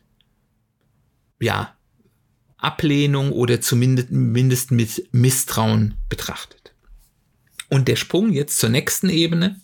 [1.39, 1.75] ja,
[2.57, 6.73] Ablehnung oder zumindest mit Misstrauen betrachtet.
[7.69, 9.59] Und der Sprung jetzt zur nächsten Ebene,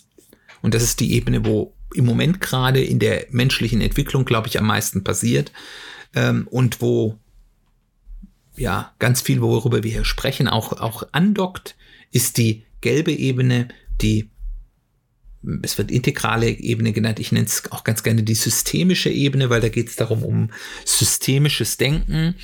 [0.61, 4.59] und das ist die Ebene, wo im Moment gerade in der menschlichen Entwicklung, glaube ich,
[4.59, 5.51] am meisten passiert
[6.13, 7.17] ähm, und wo
[8.59, 11.75] ja ganz viel, worüber wir hier sprechen, auch, auch andockt,
[12.11, 13.67] ist die gelbe Ebene,
[14.01, 14.29] die
[15.61, 17.19] es wird integrale Ebene genannt.
[17.19, 20.51] Ich nenne es auch ganz gerne die systemische Ebene, weil da geht es darum, um
[20.83, 22.35] systemisches Denken.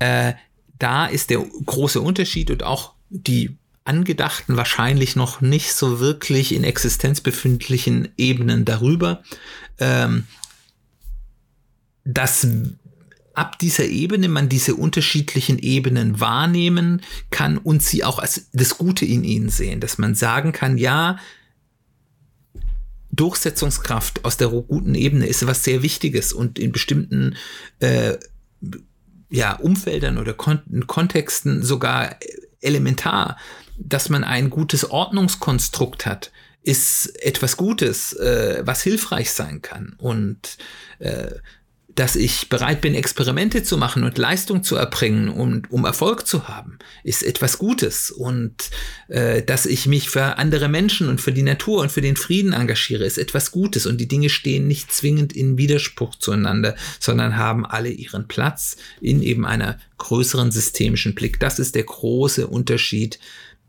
[0.00, 0.34] Äh,
[0.78, 6.64] da ist der große Unterschied und auch die angedachten wahrscheinlich noch nicht so wirklich in
[6.64, 9.22] Existenz befindlichen Ebenen darüber,
[9.78, 10.26] ähm,
[12.04, 12.46] dass
[13.34, 19.04] ab dieser Ebene man diese unterschiedlichen Ebenen wahrnehmen kann und sie auch als das Gute
[19.04, 21.18] in ihnen sehen, dass man sagen kann, ja,
[23.10, 27.36] Durchsetzungskraft aus der guten Ebene ist was sehr Wichtiges und in bestimmten
[27.80, 28.16] äh,
[29.28, 32.16] ja, Umfeldern oder Kon Kontexten sogar
[32.60, 33.36] elementar,
[33.78, 39.94] dass man ein gutes Ordnungskonstrukt hat, ist etwas Gutes, äh, was hilfreich sein kann.
[39.98, 40.58] Und
[41.00, 41.32] äh,
[41.94, 46.48] dass ich bereit bin, Experimente zu machen und Leistung zu erbringen, um, um Erfolg zu
[46.48, 48.10] haben, ist etwas Gutes.
[48.10, 48.70] Und
[49.08, 52.52] äh, dass ich mich für andere Menschen und für die Natur und für den Frieden
[52.52, 53.86] engagiere, ist etwas Gutes.
[53.86, 59.22] Und die Dinge stehen nicht zwingend in Widerspruch zueinander, sondern haben alle ihren Platz in
[59.22, 61.40] eben einer größeren systemischen Blick.
[61.40, 63.18] Das ist der große Unterschied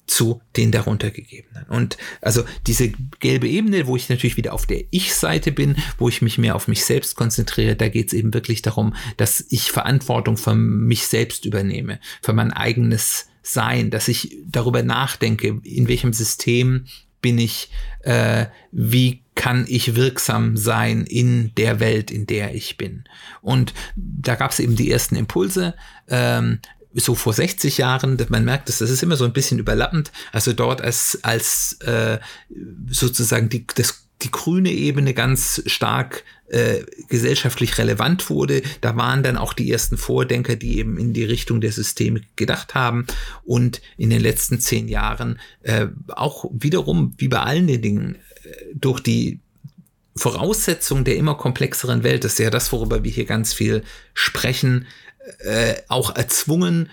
[0.05, 1.65] zu den darunter gegebenen.
[1.69, 2.89] Und also diese
[3.19, 6.67] gelbe Ebene, wo ich natürlich wieder auf der Ich-Seite bin, wo ich mich mehr auf
[6.67, 11.45] mich selbst konzentriere, da geht es eben wirklich darum, dass ich Verantwortung für mich selbst
[11.45, 16.85] übernehme, für mein eigenes Sein, dass ich darüber nachdenke, in welchem System
[17.21, 17.69] bin ich,
[18.01, 23.05] äh, wie kann ich wirksam sein in der Welt, in der ich bin.
[23.41, 25.73] Und da gab es eben die ersten Impulse.
[26.07, 26.59] Ähm,
[26.93, 30.11] so vor 60 Jahren, man merkt es, das ist immer so ein bisschen überlappend.
[30.31, 32.19] Also dort als, als äh,
[32.89, 38.61] sozusagen die, das, die grüne Ebene ganz stark äh, gesellschaftlich relevant wurde.
[38.81, 42.75] Da waren dann auch die ersten Vordenker, die eben in die Richtung der Systeme gedacht
[42.75, 43.07] haben.
[43.43, 48.49] Und in den letzten zehn Jahren äh, auch wiederum, wie bei allen den Dingen, äh,
[48.75, 49.39] durch die
[50.15, 54.85] Voraussetzung der immer komplexeren Welt, das ist ja das, worüber wir hier ganz viel sprechen,
[55.39, 56.89] äh, auch erzwungen,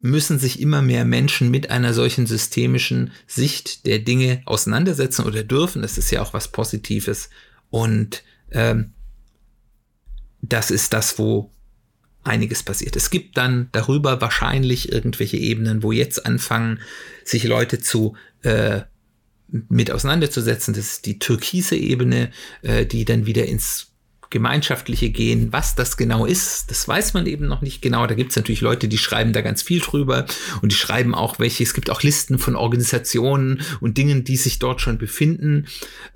[0.00, 5.82] müssen sich immer mehr Menschen mit einer solchen systemischen Sicht der Dinge auseinandersetzen oder dürfen.
[5.82, 7.30] Das ist ja auch was Positives.
[7.70, 8.92] Und ähm,
[10.40, 11.50] das ist das, wo
[12.22, 12.94] einiges passiert.
[12.94, 16.80] Es gibt dann darüber wahrscheinlich irgendwelche Ebenen, wo jetzt anfangen,
[17.24, 18.82] sich Leute zu äh,
[19.48, 20.74] mit auseinanderzusetzen.
[20.74, 22.30] Das ist die türkise Ebene,
[22.62, 23.88] äh, die dann wieder ins
[24.30, 25.52] gemeinschaftliche gehen.
[25.52, 28.06] Was das genau ist, das weiß man eben noch nicht genau.
[28.06, 30.26] Da gibt es natürlich Leute, die schreiben da ganz viel drüber
[30.60, 31.62] und die schreiben auch welche.
[31.62, 35.66] Es gibt auch Listen von Organisationen und Dingen, die sich dort schon befinden.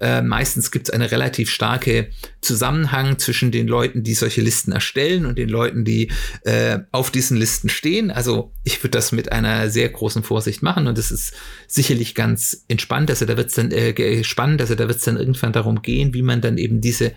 [0.00, 5.24] Äh, meistens gibt es eine relativ starke Zusammenhang zwischen den Leuten, die solche Listen erstellen
[5.24, 6.10] und den Leuten, die
[6.42, 8.10] äh, auf diesen Listen stehen.
[8.10, 11.32] Also ich würde das mit einer sehr großen Vorsicht machen und es ist
[11.66, 13.10] sicherlich ganz entspannt.
[13.10, 16.12] Also da wird es dann äh, spannend, also da wird es dann irgendwann darum gehen,
[16.12, 17.12] wie man dann eben diese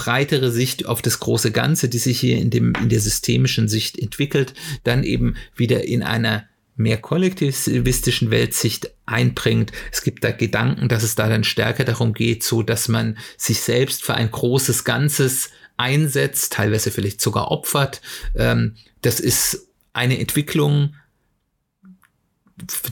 [0.00, 3.98] breitere Sicht auf das große Ganze, die sich hier in dem, in der systemischen Sicht
[3.98, 9.72] entwickelt, dann eben wieder in einer mehr kollektivistischen Weltsicht einbringt.
[9.92, 13.60] Es gibt da Gedanken, dass es da dann stärker darum geht, so dass man sich
[13.60, 18.00] selbst für ein großes Ganzes einsetzt, teilweise vielleicht sogar opfert.
[18.34, 20.94] Ähm, das ist eine Entwicklung,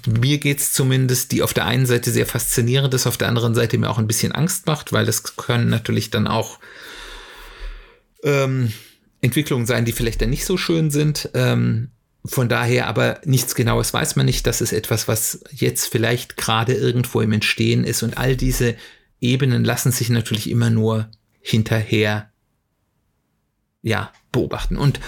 [0.06, 3.78] mir geht's zumindest, die auf der einen Seite sehr faszinierend ist, auf der anderen Seite
[3.78, 6.58] mir auch ein bisschen Angst macht, weil das können natürlich dann auch
[8.22, 8.72] ähm,
[9.20, 11.30] Entwicklungen sein, die vielleicht dann nicht so schön sind.
[11.34, 11.90] Ähm,
[12.24, 14.46] von daher aber nichts Genaues weiß man nicht.
[14.46, 18.02] Das ist etwas, was jetzt vielleicht gerade irgendwo im Entstehen ist.
[18.02, 18.76] Und all diese
[19.20, 22.30] Ebenen lassen sich natürlich immer nur hinterher
[23.82, 24.76] ja, beobachten.
[24.76, 25.00] Und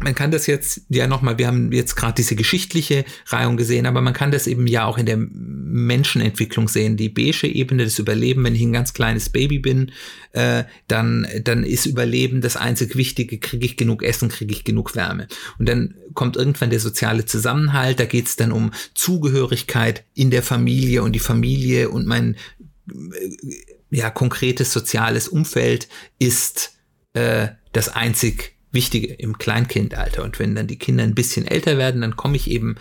[0.00, 4.00] man kann das jetzt ja nochmal, wir haben jetzt gerade diese geschichtliche Reihung gesehen, aber
[4.00, 6.96] man kann das eben ja auch in der Menschenentwicklung sehen.
[6.96, 9.92] Die beige Ebene des Überleben, wenn ich ein ganz kleines Baby bin,
[10.32, 14.94] äh, dann, dann ist Überleben das einzig Wichtige, kriege ich genug Essen, kriege ich genug
[14.94, 15.28] Wärme.
[15.58, 20.42] Und dann kommt irgendwann der soziale Zusammenhalt, da geht es dann um Zugehörigkeit in der
[20.42, 22.36] Familie und die Familie und mein
[22.88, 22.94] äh,
[23.90, 26.72] ja, konkretes soziales Umfeld ist
[27.12, 30.22] äh, das einzig Wichtige im Kleinkindalter.
[30.22, 32.76] Und wenn dann die Kinder ein bisschen älter werden, dann komme ich eben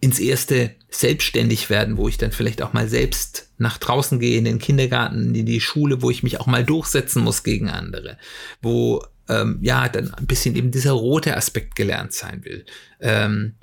[0.00, 4.44] ins erste selbstständig werden, wo ich dann vielleicht auch mal selbst nach draußen gehe, in
[4.44, 8.18] den Kindergarten, in die Schule, wo ich mich auch mal durchsetzen muss gegen andere,
[8.60, 12.66] wo ähm, ja dann ein bisschen eben dieser rote Aspekt gelernt sein will.
[13.00, 13.54] Ähm,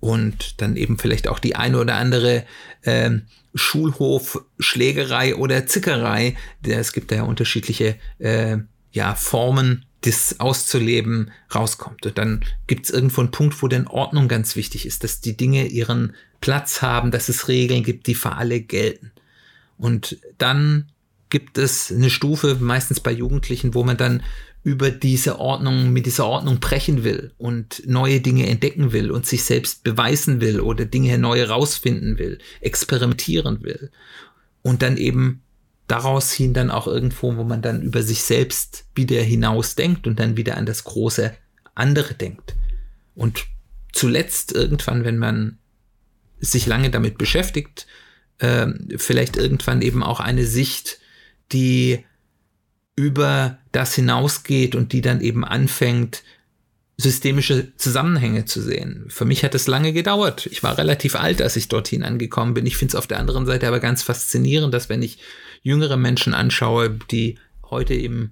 [0.00, 2.44] und dann eben vielleicht auch die eine oder andere
[2.84, 3.22] ähm,
[3.54, 6.36] Schulhof-Schlägerei oder Zickerei.
[6.62, 8.58] Es gibt da ja unterschiedliche äh,
[8.92, 12.04] ja, Formen das auszuleben, rauskommt.
[12.06, 15.36] Und dann gibt es irgendwo einen Punkt, wo dann Ordnung ganz wichtig ist, dass die
[15.36, 19.12] Dinge ihren Platz haben, dass es Regeln gibt, die für alle gelten.
[19.78, 20.90] Und dann
[21.30, 24.22] gibt es eine Stufe, meistens bei Jugendlichen, wo man dann
[24.62, 29.44] über diese Ordnung, mit dieser Ordnung brechen will und neue Dinge entdecken will und sich
[29.44, 33.90] selbst beweisen will oder Dinge neu herausfinden will, experimentieren will.
[34.62, 35.42] Und dann eben
[35.86, 40.18] daraus hin dann auch irgendwo, wo man dann über sich selbst wieder hinaus denkt und
[40.18, 41.34] dann wieder an das große
[41.74, 42.54] andere denkt.
[43.14, 43.46] Und
[43.92, 45.58] zuletzt irgendwann, wenn man
[46.40, 47.86] sich lange damit beschäftigt,
[48.38, 48.66] äh,
[48.96, 50.98] vielleicht irgendwann eben auch eine Sicht,
[51.52, 52.04] die
[52.96, 56.22] über das hinausgeht und die dann eben anfängt,
[56.96, 59.06] systemische Zusammenhänge zu sehen.
[59.08, 60.46] Für mich hat es lange gedauert.
[60.46, 62.66] Ich war relativ alt, als ich dorthin angekommen bin.
[62.66, 65.18] Ich finde es auf der anderen Seite aber ganz faszinierend, dass wenn ich
[65.62, 68.30] jüngere Menschen anschaue, die heute im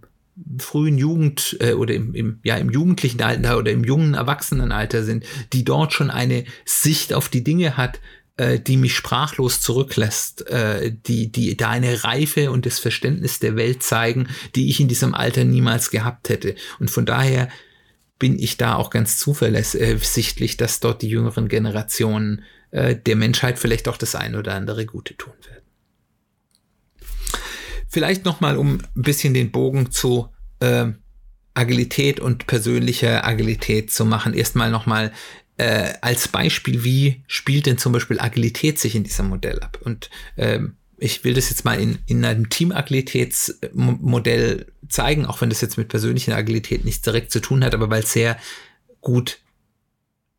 [0.58, 5.24] frühen Jugend äh, oder im, im, ja, im jugendlichen Alter oder im jungen Erwachsenenalter sind,
[5.52, 8.00] die dort schon eine Sicht auf die Dinge hat,
[8.36, 13.56] äh, die mich sprachlos zurücklässt, äh, die, die da eine Reife und das Verständnis der
[13.56, 16.54] Welt zeigen, die ich in diesem Alter niemals gehabt hätte.
[16.78, 17.48] Und von daher
[18.22, 23.88] bin ich da auch ganz zuversichtlich, dass dort die jüngeren Generationen äh, der Menschheit vielleicht
[23.88, 25.64] auch das ein oder andere Gute tun werden.
[27.88, 30.28] Vielleicht nochmal, um ein bisschen den Bogen zu
[30.60, 30.92] äh,
[31.54, 34.34] Agilität und persönlicher Agilität zu machen.
[34.34, 35.10] Erstmal nochmal
[35.56, 39.80] äh, als Beispiel, wie spielt denn zum Beispiel Agilität sich in diesem Modell ab?
[39.82, 45.60] Und ähm, ich will das jetzt mal in, in einem Team-Agilitätsmodell zeigen, auch wenn das
[45.60, 48.38] jetzt mit persönlicher Agilität nichts direkt zu tun hat, aber weil es sehr
[49.00, 49.40] gut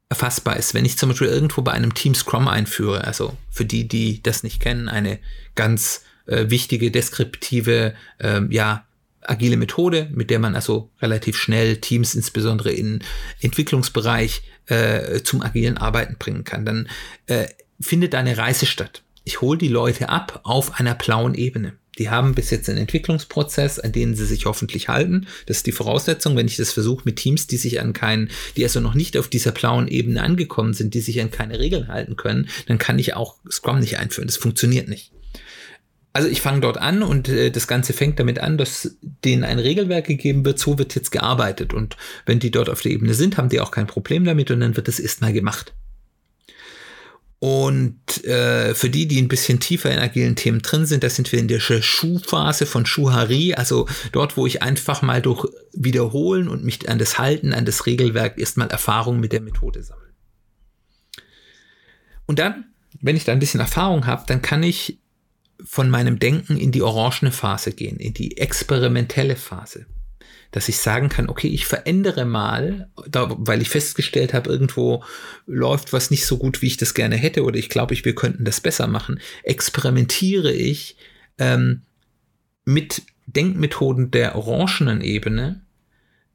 [0.07, 0.73] erfassbar ist.
[0.73, 4.43] Wenn ich zum Beispiel irgendwo bei einem Team Scrum einführe, also für die, die das
[4.43, 5.19] nicht kennen, eine
[5.55, 8.85] ganz äh, wichtige, deskriptive, äh, ja,
[9.21, 13.03] agile Methode, mit der man also relativ schnell Teams, insbesondere in
[13.41, 16.65] Entwicklungsbereich, äh, zum agilen Arbeiten bringen kann.
[16.65, 16.87] Dann
[17.25, 17.47] äh,
[17.81, 19.03] findet eine Reise statt.
[19.23, 21.73] Ich hole die Leute ab auf einer blauen Ebene.
[21.97, 25.27] Die haben bis jetzt einen Entwicklungsprozess, an den sie sich hoffentlich halten.
[25.45, 28.63] Das ist die Voraussetzung, wenn ich das versuche mit Teams, die sich an keinen, die
[28.63, 32.15] also noch nicht auf dieser blauen Ebene angekommen sind, die sich an keine Regeln halten
[32.15, 34.27] können, dann kann ich auch Scrum nicht einführen.
[34.27, 35.11] Das funktioniert nicht.
[36.13, 39.57] Also ich fange dort an und äh, das Ganze fängt damit an, dass denen ein
[39.57, 41.73] Regelwerk gegeben wird, so wird jetzt gearbeitet.
[41.73, 44.59] Und wenn die dort auf der Ebene sind, haben die auch kein Problem damit und
[44.59, 45.73] dann wird das erstmal gemacht.
[47.43, 51.29] Und äh, für die, die ein bisschen tiefer in agilen Themen drin sind, da sind
[51.29, 56.63] wir in der Schuhphase von Schuhari, also dort, wo ich einfach mal durch Wiederholen und
[56.63, 60.13] mich an das Halten, an das Regelwerk erstmal Erfahrung mit der Methode sammle.
[62.27, 62.63] Und dann,
[63.01, 64.99] wenn ich da ein bisschen Erfahrung habe, dann kann ich
[65.65, 69.85] von meinem Denken in die orangene Phase gehen, in die experimentelle Phase
[70.53, 75.03] dass ich sagen kann, okay, ich verändere mal, da, weil ich festgestellt habe, irgendwo
[75.47, 78.13] läuft was nicht so gut, wie ich das gerne hätte, oder ich glaube, ich, wir
[78.13, 80.95] könnten das besser machen, experimentiere ich
[81.39, 81.81] ähm,
[82.65, 85.61] mit Denkmethoden der orangenen Ebene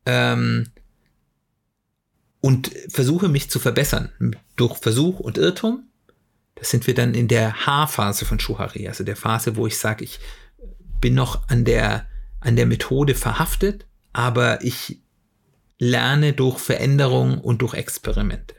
[0.04, 0.66] ähm,
[2.40, 4.10] und versuche mich zu verbessern
[4.56, 5.84] durch Versuch und Irrtum.
[6.56, 10.02] Das sind wir dann in der H-Phase von Schuhari, also der Phase, wo ich sage,
[10.02, 10.18] ich
[11.00, 12.06] bin noch an der,
[12.40, 15.00] an der Methode verhaftet aber ich
[15.78, 18.54] lerne durch Veränderung und durch Experimente.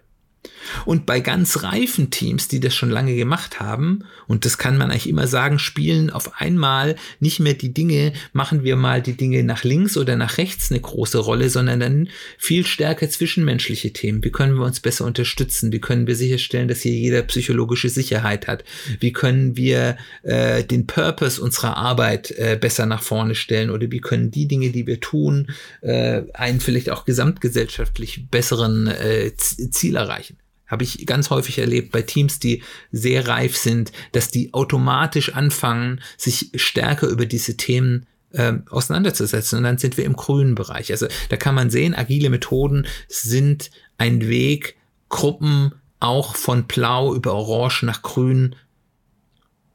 [0.85, 4.91] Und bei ganz reifen Teams, die das schon lange gemacht haben, und das kann man
[4.91, 9.43] eigentlich immer sagen, spielen auf einmal nicht mehr die Dinge, machen wir mal die Dinge
[9.43, 14.23] nach links oder nach rechts eine große Rolle, sondern dann viel stärker zwischenmenschliche Themen.
[14.23, 15.71] Wie können wir uns besser unterstützen?
[15.71, 18.63] Wie können wir sicherstellen, dass hier jeder psychologische Sicherheit hat?
[18.99, 23.69] Wie können wir äh, den Purpose unserer Arbeit äh, besser nach vorne stellen?
[23.69, 25.47] Oder wie können die Dinge, die wir tun,
[25.81, 30.37] äh, einen vielleicht auch gesamtgesellschaftlich besseren äh, Ziel erreichen?
[30.69, 35.99] Habe ich ganz häufig erlebt bei Teams, die sehr reif sind, dass die automatisch anfangen,
[36.15, 39.57] sich stärker über diese Themen ähm, auseinanderzusetzen.
[39.57, 40.91] Und dann sind wir im grünen Bereich.
[40.91, 44.77] Also da kann man sehen, agile Methoden sind ein Weg,
[45.09, 48.55] Gruppen auch von blau über orange nach grün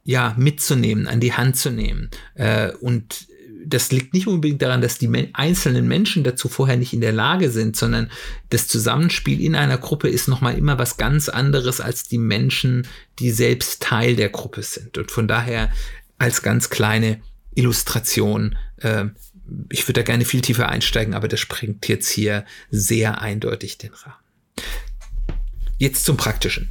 [0.05, 2.09] ja mitzunehmen, an die Hand zu nehmen.
[2.35, 3.27] Äh, und
[3.67, 7.49] das liegt nicht unbedingt daran, dass die einzelnen Menschen dazu vorher nicht in der Lage
[7.49, 8.11] sind, sondern
[8.49, 12.87] das Zusammenspiel in einer Gruppe ist nochmal immer was ganz anderes als die Menschen,
[13.19, 14.97] die selbst Teil der Gruppe sind.
[14.97, 15.71] Und von daher
[16.17, 17.21] als ganz kleine
[17.55, 19.05] Illustration, äh,
[19.69, 23.93] ich würde da gerne viel tiefer einsteigen, aber das sprengt jetzt hier sehr eindeutig den
[23.93, 24.15] Rahmen.
[25.77, 26.69] Jetzt zum Praktischen.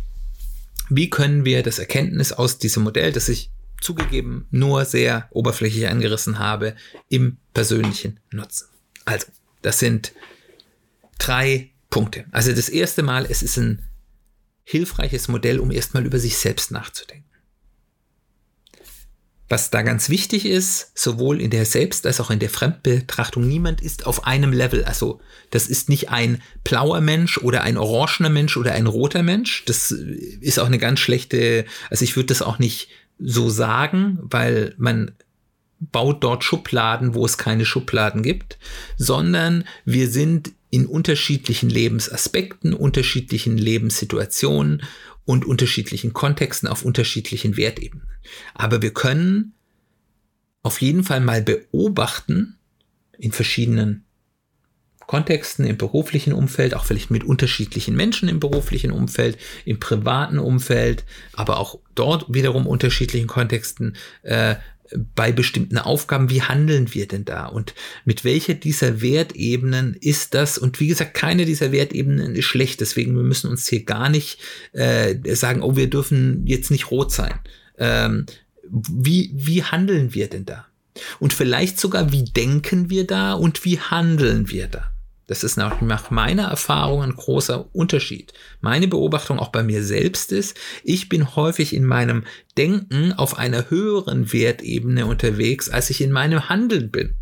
[0.88, 6.38] Wie können wir das Erkenntnis aus diesem Modell, das ich zugegeben nur sehr oberflächlich angerissen
[6.38, 6.74] habe,
[7.08, 8.68] im persönlichen Nutzen.
[9.04, 9.26] Also,
[9.62, 10.12] das sind
[11.18, 12.24] drei Punkte.
[12.32, 13.82] Also das erste Mal, es ist ein
[14.64, 17.24] hilfreiches Modell, um erstmal über sich selbst nachzudenken.
[19.48, 23.82] Was da ganz wichtig ist, sowohl in der Selbst- als auch in der Fremdbetrachtung, niemand
[23.82, 24.84] ist auf einem Level.
[24.84, 29.64] Also das ist nicht ein blauer Mensch oder ein orangener Mensch oder ein roter Mensch.
[29.66, 32.88] Das ist auch eine ganz schlechte, also ich würde das auch nicht
[33.24, 35.12] so sagen, weil man
[35.80, 38.58] baut dort Schubladen, wo es keine Schubladen gibt,
[38.96, 44.82] sondern wir sind in unterschiedlichen Lebensaspekten, unterschiedlichen Lebenssituationen
[45.24, 48.06] und unterschiedlichen Kontexten auf unterschiedlichen Wertebenen.
[48.54, 49.54] Aber wir können
[50.62, 52.58] auf jeden Fall mal beobachten
[53.18, 54.03] in verschiedenen
[55.06, 61.04] Kontexten, im beruflichen Umfeld, auch vielleicht mit unterschiedlichen Menschen im beruflichen Umfeld, im privaten Umfeld,
[61.32, 64.56] aber auch dort wiederum unterschiedlichen Kontexten, äh,
[65.14, 70.58] bei bestimmten Aufgaben, wie handeln wir denn da und mit welcher dieser Wertebenen ist das?
[70.58, 74.38] Und wie gesagt, keine dieser Wertebenen ist schlecht, deswegen wir müssen uns hier gar nicht
[74.72, 77.40] äh, sagen, oh, wir dürfen jetzt nicht rot sein.
[77.78, 78.26] Ähm,
[78.70, 80.66] wie, wie handeln wir denn da?
[81.18, 84.93] Und vielleicht sogar, wie denken wir da und wie handeln wir da?
[85.26, 88.34] Das ist nach meiner Erfahrung ein großer Unterschied.
[88.60, 92.24] Meine Beobachtung auch bei mir selbst ist, ich bin häufig in meinem
[92.58, 97.14] Denken auf einer höheren Wertebene unterwegs, als ich in meinem Handeln bin.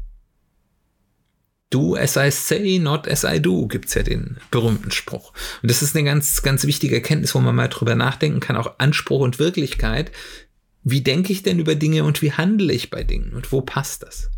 [1.70, 5.32] Do as I say, not as I do, gibt's ja den berühmten Spruch.
[5.62, 8.78] Und das ist eine ganz, ganz wichtige Erkenntnis, wo man mal drüber nachdenken kann, auch
[8.78, 10.10] Anspruch und Wirklichkeit.
[10.82, 14.02] Wie denke ich denn über Dinge und wie handle ich bei Dingen und wo passt
[14.02, 14.31] das?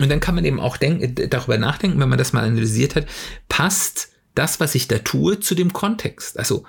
[0.00, 3.06] Und dann kann man eben auch denken, darüber nachdenken, wenn man das mal analysiert hat,
[3.48, 6.38] passt das, was ich da tue, zu dem Kontext?
[6.38, 6.64] Also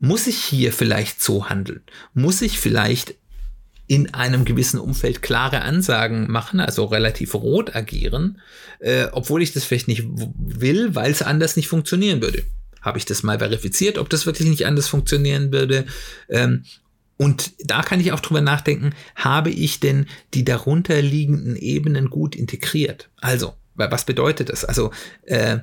[0.00, 1.82] muss ich hier vielleicht so handeln?
[2.12, 3.14] Muss ich vielleicht
[3.86, 8.40] in einem gewissen Umfeld klare Ansagen machen, also relativ rot agieren,
[8.80, 12.44] äh, obwohl ich das vielleicht nicht will, weil es anders nicht funktionieren würde.
[12.80, 15.86] Habe ich das mal verifiziert, ob das wirklich nicht anders funktionieren würde?
[16.28, 16.64] Ähm,
[17.20, 23.10] Und da kann ich auch drüber nachdenken, habe ich denn die darunterliegenden Ebenen gut integriert?
[23.16, 24.64] Also, was bedeutet das?
[24.64, 24.90] Also,
[25.24, 25.58] äh,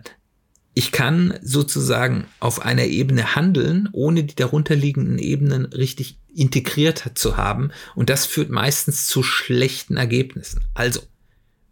[0.75, 7.71] ich kann sozusagen auf einer Ebene handeln, ohne die darunterliegenden Ebenen richtig integriert zu haben.
[7.95, 10.63] Und das führt meistens zu schlechten Ergebnissen.
[10.75, 11.01] Also,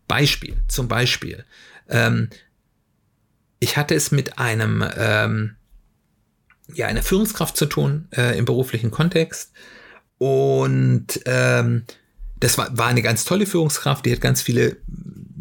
[0.08, 1.46] Beispiel, zum Beispiel.
[1.90, 2.30] Ähm,
[3.60, 5.58] ich hatte es mit einem, ähm,
[6.74, 9.52] ja, einer Führungskraft zu tun äh, im beruflichen Kontext.
[10.18, 11.84] Und ähm,
[12.40, 14.78] das war, war eine ganz tolle Führungskraft, die hat ganz viele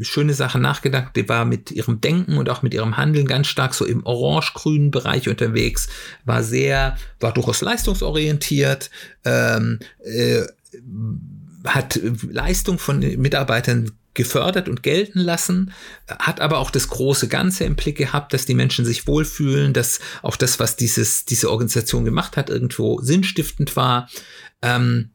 [0.00, 1.14] schöne Sachen nachgedacht.
[1.16, 4.90] Die war mit ihrem Denken und auch mit ihrem Handeln ganz stark so im orange-grünen
[4.90, 5.88] Bereich unterwegs,
[6.24, 8.90] war sehr, war durchaus leistungsorientiert,
[9.24, 10.42] ähm, äh,
[11.64, 12.00] hat
[12.30, 15.72] Leistung von Mitarbeitern gefördert und gelten lassen,
[16.08, 20.00] hat aber auch das große Ganze im Blick gehabt, dass die Menschen sich wohlfühlen, dass
[20.22, 24.08] auch das, was dieses, diese Organisation gemacht hat, irgendwo sinnstiftend war.
[24.62, 25.10] Ähm,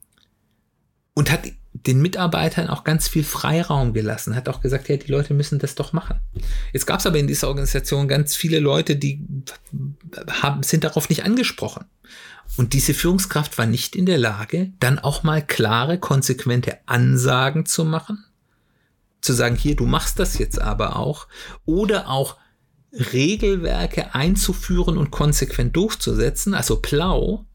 [1.14, 5.34] und hat den Mitarbeitern auch ganz viel Freiraum gelassen, hat auch gesagt, ja, die Leute
[5.34, 6.20] müssen das doch machen.
[6.74, 9.26] Jetzt gab es aber in dieser Organisation ganz viele Leute, die
[10.42, 11.86] haben, sind darauf nicht angesprochen.
[12.58, 17.86] Und diese Führungskraft war nicht in der Lage, dann auch mal klare, konsequente Ansagen zu
[17.86, 18.26] machen,
[19.22, 21.28] zu sagen, hier, du machst das jetzt aber auch,
[21.66, 22.38] oder auch
[22.92, 27.46] Regelwerke einzuführen und konsequent durchzusetzen, also Plau,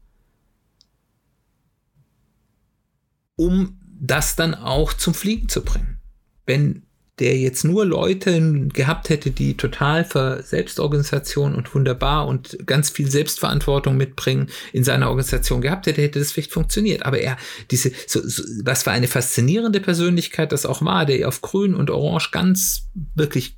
[3.35, 5.99] um das dann auch zum Fliegen zu bringen.
[6.45, 6.84] Wenn
[7.19, 13.09] der jetzt nur Leute gehabt hätte, die total für Selbstorganisation und wunderbar und ganz viel
[13.09, 17.05] Selbstverantwortung mitbringen in seiner Organisation gehabt hätte, hätte das vielleicht funktioniert.
[17.05, 17.37] Aber er,
[17.71, 21.89] diese, so, so, was für eine faszinierende Persönlichkeit das auch war, der auf Grün und
[21.89, 23.57] Orange ganz wirklich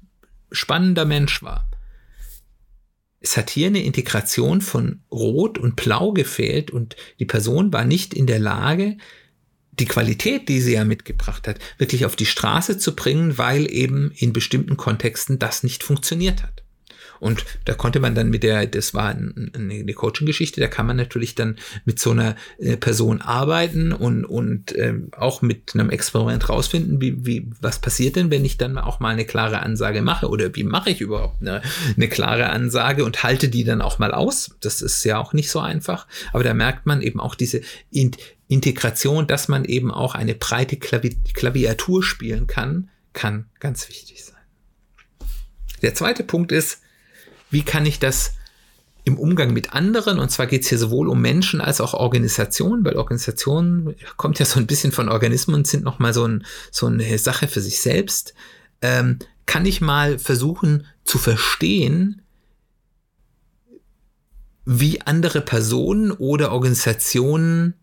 [0.52, 1.68] spannender Mensch war.
[3.20, 8.14] Es hat hier eine Integration von Rot und Blau gefehlt und die Person war nicht
[8.14, 8.98] in der Lage,
[9.80, 14.12] die Qualität, die sie ja mitgebracht hat, wirklich auf die Straße zu bringen, weil eben
[14.16, 16.64] in bestimmten Kontexten das nicht funktioniert hat.
[17.20, 21.36] Und da konnte man dann mit der, das war eine Coaching-Geschichte, da kann man natürlich
[21.36, 27.02] dann mit so einer äh, Person arbeiten und, und ähm, auch mit einem Experiment rausfinden,
[27.02, 30.56] wie, wie, was passiert denn, wenn ich dann auch mal eine klare Ansage mache oder
[30.56, 31.62] wie mache ich überhaupt eine,
[31.96, 34.56] eine klare Ansage und halte die dann auch mal aus.
[34.60, 37.62] Das ist ja auch nicht so einfach, aber da merkt man eben auch diese
[38.48, 44.36] Integration, dass man eben auch eine breite Klavi Klaviatur spielen kann, kann ganz wichtig sein.
[45.82, 46.82] Der zweite Punkt ist,
[47.50, 48.34] wie kann ich das
[49.04, 52.84] im Umgang mit anderen, und zwar geht es hier sowohl um Menschen als auch Organisationen,
[52.84, 56.88] weil Organisationen kommt ja so ein bisschen von Organismen und sind nochmal so, ein, so
[56.88, 58.34] eine Sache für sich selbst,
[58.82, 62.22] ähm, kann ich mal versuchen zu verstehen,
[64.66, 67.76] wie andere Personen oder Organisationen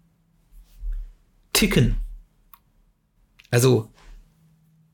[1.55, 1.97] ticken.
[3.51, 3.91] Also,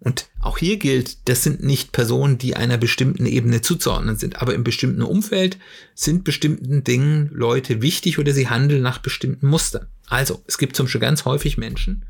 [0.01, 4.55] und auch hier gilt, das sind nicht Personen, die einer bestimmten Ebene zuzuordnen sind, aber
[4.55, 5.59] im bestimmten Umfeld
[5.95, 9.89] sind bestimmten Dingen Leute wichtig oder sie handeln nach bestimmten Mustern.
[10.07, 12.07] Also, es gibt zum Beispiel ganz häufig Menschen,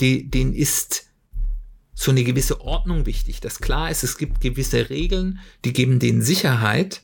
[0.00, 1.04] die, denen ist
[1.94, 6.22] so eine gewisse Ordnung wichtig, dass klar ist, es gibt gewisse Regeln, die geben denen
[6.22, 7.02] Sicherheit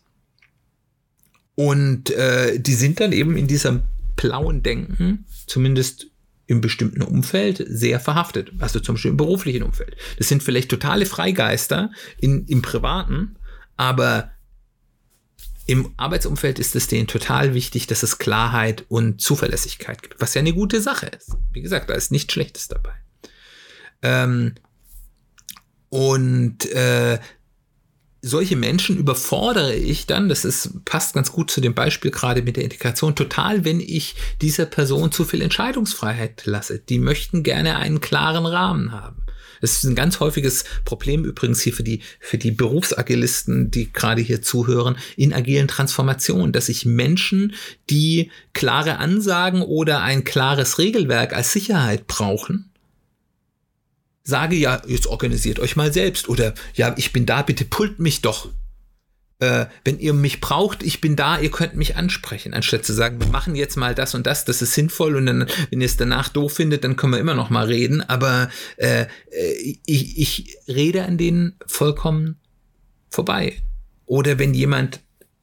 [1.54, 3.82] und äh, die sind dann eben in diesem
[4.16, 6.06] blauen Denken, zumindest
[6.47, 8.53] im bestimmten Umfeld sehr verhaftet.
[8.59, 9.97] Also zum Beispiel im beruflichen Umfeld.
[10.18, 13.36] Das sind vielleicht totale Freigeister in, im Privaten,
[13.76, 14.30] aber
[15.66, 20.40] im Arbeitsumfeld ist es denen total wichtig, dass es Klarheit und Zuverlässigkeit gibt, was ja
[20.40, 21.36] eine gute Sache ist.
[21.53, 22.95] Wie gesagt, da ist nichts Schlechtes dabei.
[24.03, 24.55] Ähm,
[25.88, 27.18] und äh,
[28.24, 32.56] solche Menschen überfordere ich dann, das ist, passt ganz gut zu dem Beispiel gerade mit
[32.56, 36.78] der Integration, total, wenn ich dieser Person zu viel Entscheidungsfreiheit lasse.
[36.78, 39.16] Die möchten gerne einen klaren Rahmen haben.
[39.60, 44.22] Das ist ein ganz häufiges Problem übrigens hier für die, für die Berufsagilisten, die gerade
[44.22, 47.54] hier zuhören, in agilen Transformationen, dass sich Menschen,
[47.90, 52.70] die klare Ansagen oder ein klares Regelwerk als Sicherheit brauchen,
[54.24, 58.22] sage ja, jetzt organisiert euch mal selbst oder ja, ich bin da, bitte pult mich
[58.22, 58.48] doch.
[59.40, 63.20] Äh, wenn ihr mich braucht, ich bin da, ihr könnt mich ansprechen, anstatt zu sagen,
[63.20, 65.96] wir machen jetzt mal das und das, das ist sinnvoll und dann, wenn ihr es
[65.96, 70.56] danach doof findet, dann können wir immer noch mal reden, aber äh, äh ich, ich
[70.68, 72.36] rede an denen vollkommen
[73.10, 73.60] vorbei.
[74.06, 75.00] Oder wenn jemand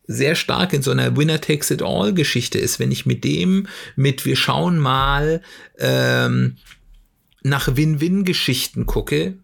[0.08, 5.42] sehr stark in so einer Winner-Takes-it-all-Geschichte ist, wenn ich mit dem, mit wir schauen mal,
[5.80, 6.58] ähm,
[7.44, 9.36] nach Win-Win-Geschichten gucke,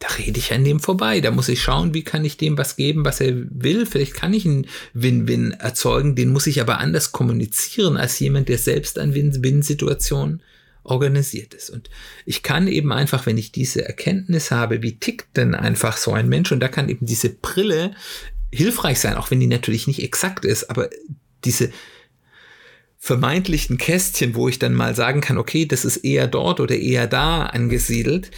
[0.00, 1.20] da rede ich an dem vorbei.
[1.20, 3.86] Da muss ich schauen, wie kann ich dem was geben, was er will.
[3.86, 6.14] Vielleicht kann ich einen Win-Win erzeugen.
[6.14, 10.42] Den muss ich aber anders kommunizieren als jemand, der selbst an Win-Win-Situationen
[10.82, 11.70] organisiert ist.
[11.70, 11.88] Und
[12.26, 16.28] ich kann eben einfach, wenn ich diese Erkenntnis habe, wie tickt denn einfach so ein
[16.28, 17.94] Mensch, und da kann eben diese Brille
[18.52, 20.90] hilfreich sein, auch wenn die natürlich nicht exakt ist, aber
[21.44, 21.70] diese
[23.04, 27.06] vermeintlichen Kästchen, wo ich dann mal sagen kann, okay, das ist eher dort oder eher
[27.06, 28.30] da angesiedelt,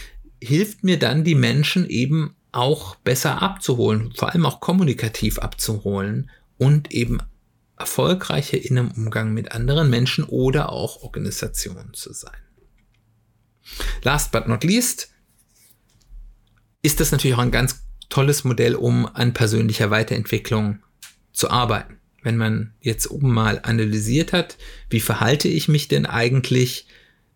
[0.43, 6.91] hilft mir dann, die Menschen eben auch besser abzuholen, vor allem auch kommunikativ abzuholen und
[6.91, 7.19] eben
[7.77, 12.35] erfolgreicher in einem Umgang mit anderen Menschen oder auch Organisationen zu sein.
[14.03, 15.13] Last but not least
[16.81, 20.79] ist das natürlich auch ein ganz tolles Modell, um an persönlicher Weiterentwicklung
[21.31, 22.01] zu arbeiten.
[22.27, 24.57] Wenn man jetzt oben mal analysiert hat,
[24.89, 26.87] wie verhalte ich mich denn eigentlich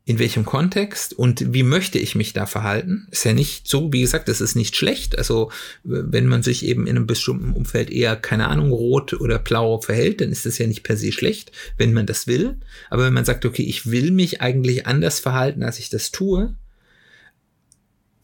[0.03, 3.07] in welchem Kontext und wie möchte ich mich da verhalten.
[3.09, 5.17] Ist ja nicht so, wie gesagt, das ist nicht schlecht.
[5.17, 5.49] Also
[5.85, 10.19] wenn man sich eben in einem bestimmten Umfeld eher, keine Ahnung, rot oder blau verhält,
[10.19, 12.59] dann ist das ja nicht per se schlecht, wenn man das will.
[12.89, 16.53] Aber wenn man sagt, okay, ich will mich eigentlich anders verhalten, als ich das tue,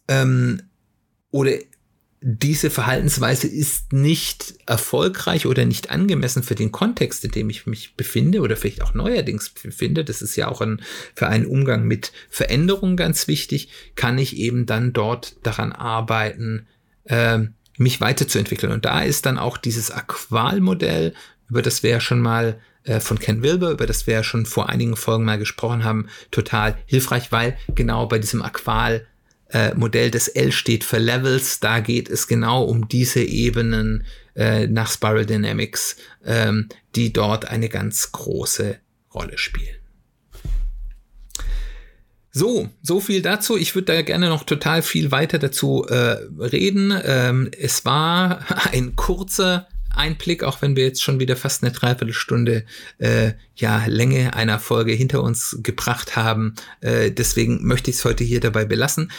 [0.09, 0.63] ähm,
[1.31, 1.53] oder
[2.29, 7.95] diese Verhaltensweise ist nicht erfolgreich oder nicht angemessen für den Kontext, in dem ich mich
[7.95, 10.03] befinde oder vielleicht auch neuerdings befinde.
[10.03, 10.81] Das ist ja auch ein,
[11.15, 13.69] für einen Umgang mit Veränderungen ganz wichtig.
[13.95, 16.67] Kann ich eben dann dort daran arbeiten,
[17.05, 17.39] äh,
[17.77, 18.73] mich weiterzuentwickeln.
[18.73, 21.13] Und da ist dann auch dieses Aqual-Modell,
[21.49, 24.45] über das wir ja schon mal äh, von Ken Wilber, über das wir ja schon
[24.45, 29.07] vor einigen Folgen mal gesprochen haben, total hilfreich, weil genau bei diesem Aqual
[29.49, 31.59] äh, Modell des L steht für Levels.
[31.59, 37.69] Da geht es genau um diese Ebenen äh, nach Spiral Dynamics, ähm, die dort eine
[37.69, 38.77] ganz große
[39.13, 39.75] Rolle spielen.
[42.31, 43.57] So, so viel dazu.
[43.57, 46.93] Ich würde da gerne noch total viel weiter dazu äh, reden.
[47.03, 49.67] Ähm, es war ein kurzer
[49.97, 52.65] Einblick, auch wenn wir jetzt schon wieder fast eine Dreiviertelstunde
[52.99, 56.55] äh, ja Länge einer Folge hinter uns gebracht haben.
[56.81, 59.11] Äh, deswegen möchte ich es heute hier dabei belassen.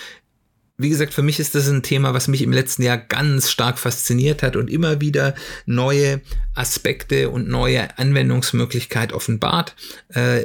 [0.80, 3.80] Wie gesagt, für mich ist das ein Thema, was mich im letzten Jahr ganz stark
[3.80, 5.34] fasziniert hat und immer wieder
[5.66, 6.20] neue
[6.54, 9.74] Aspekte und neue Anwendungsmöglichkeit offenbart.
[10.10, 10.44] Äh,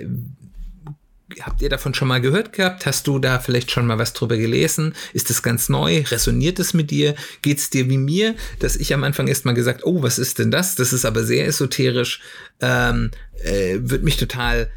[1.41, 2.85] habt ihr davon schon mal gehört gehabt?
[2.85, 4.93] Hast du da vielleicht schon mal was drüber gelesen?
[5.13, 6.03] Ist das ganz neu?
[6.09, 7.15] Resoniert es mit dir?
[7.41, 10.39] Geht es dir wie mir, dass ich am Anfang erst mal gesagt, oh, was ist
[10.39, 10.75] denn das?
[10.75, 12.21] Das ist aber sehr esoterisch.
[12.61, 13.11] Ähm,
[13.43, 14.69] äh, Würde mich total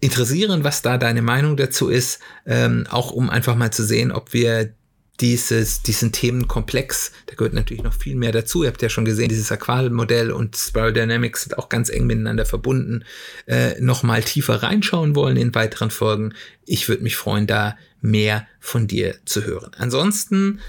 [0.00, 4.32] interessieren, was da deine Meinung dazu ist, ähm, auch um einfach mal zu sehen, ob
[4.32, 4.74] wir
[5.22, 8.64] dieses, diesen Themenkomplex, da gehört natürlich noch viel mehr dazu.
[8.64, 12.44] Ihr habt ja schon gesehen, dieses Aqual-Modell und Spiral Dynamics sind auch ganz eng miteinander
[12.44, 13.04] verbunden,
[13.46, 16.34] äh, noch mal tiefer reinschauen wollen in weiteren Folgen.
[16.66, 19.70] Ich würde mich freuen, da mehr von dir zu hören.
[19.78, 20.60] Ansonsten,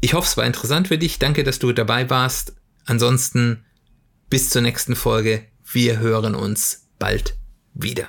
[0.00, 1.20] ich hoffe, es war interessant für dich.
[1.20, 2.54] Danke, dass du dabei warst.
[2.86, 3.64] Ansonsten,
[4.28, 5.44] bis zur nächsten Folge.
[5.64, 7.36] Wir hören uns bald
[7.72, 8.08] wieder.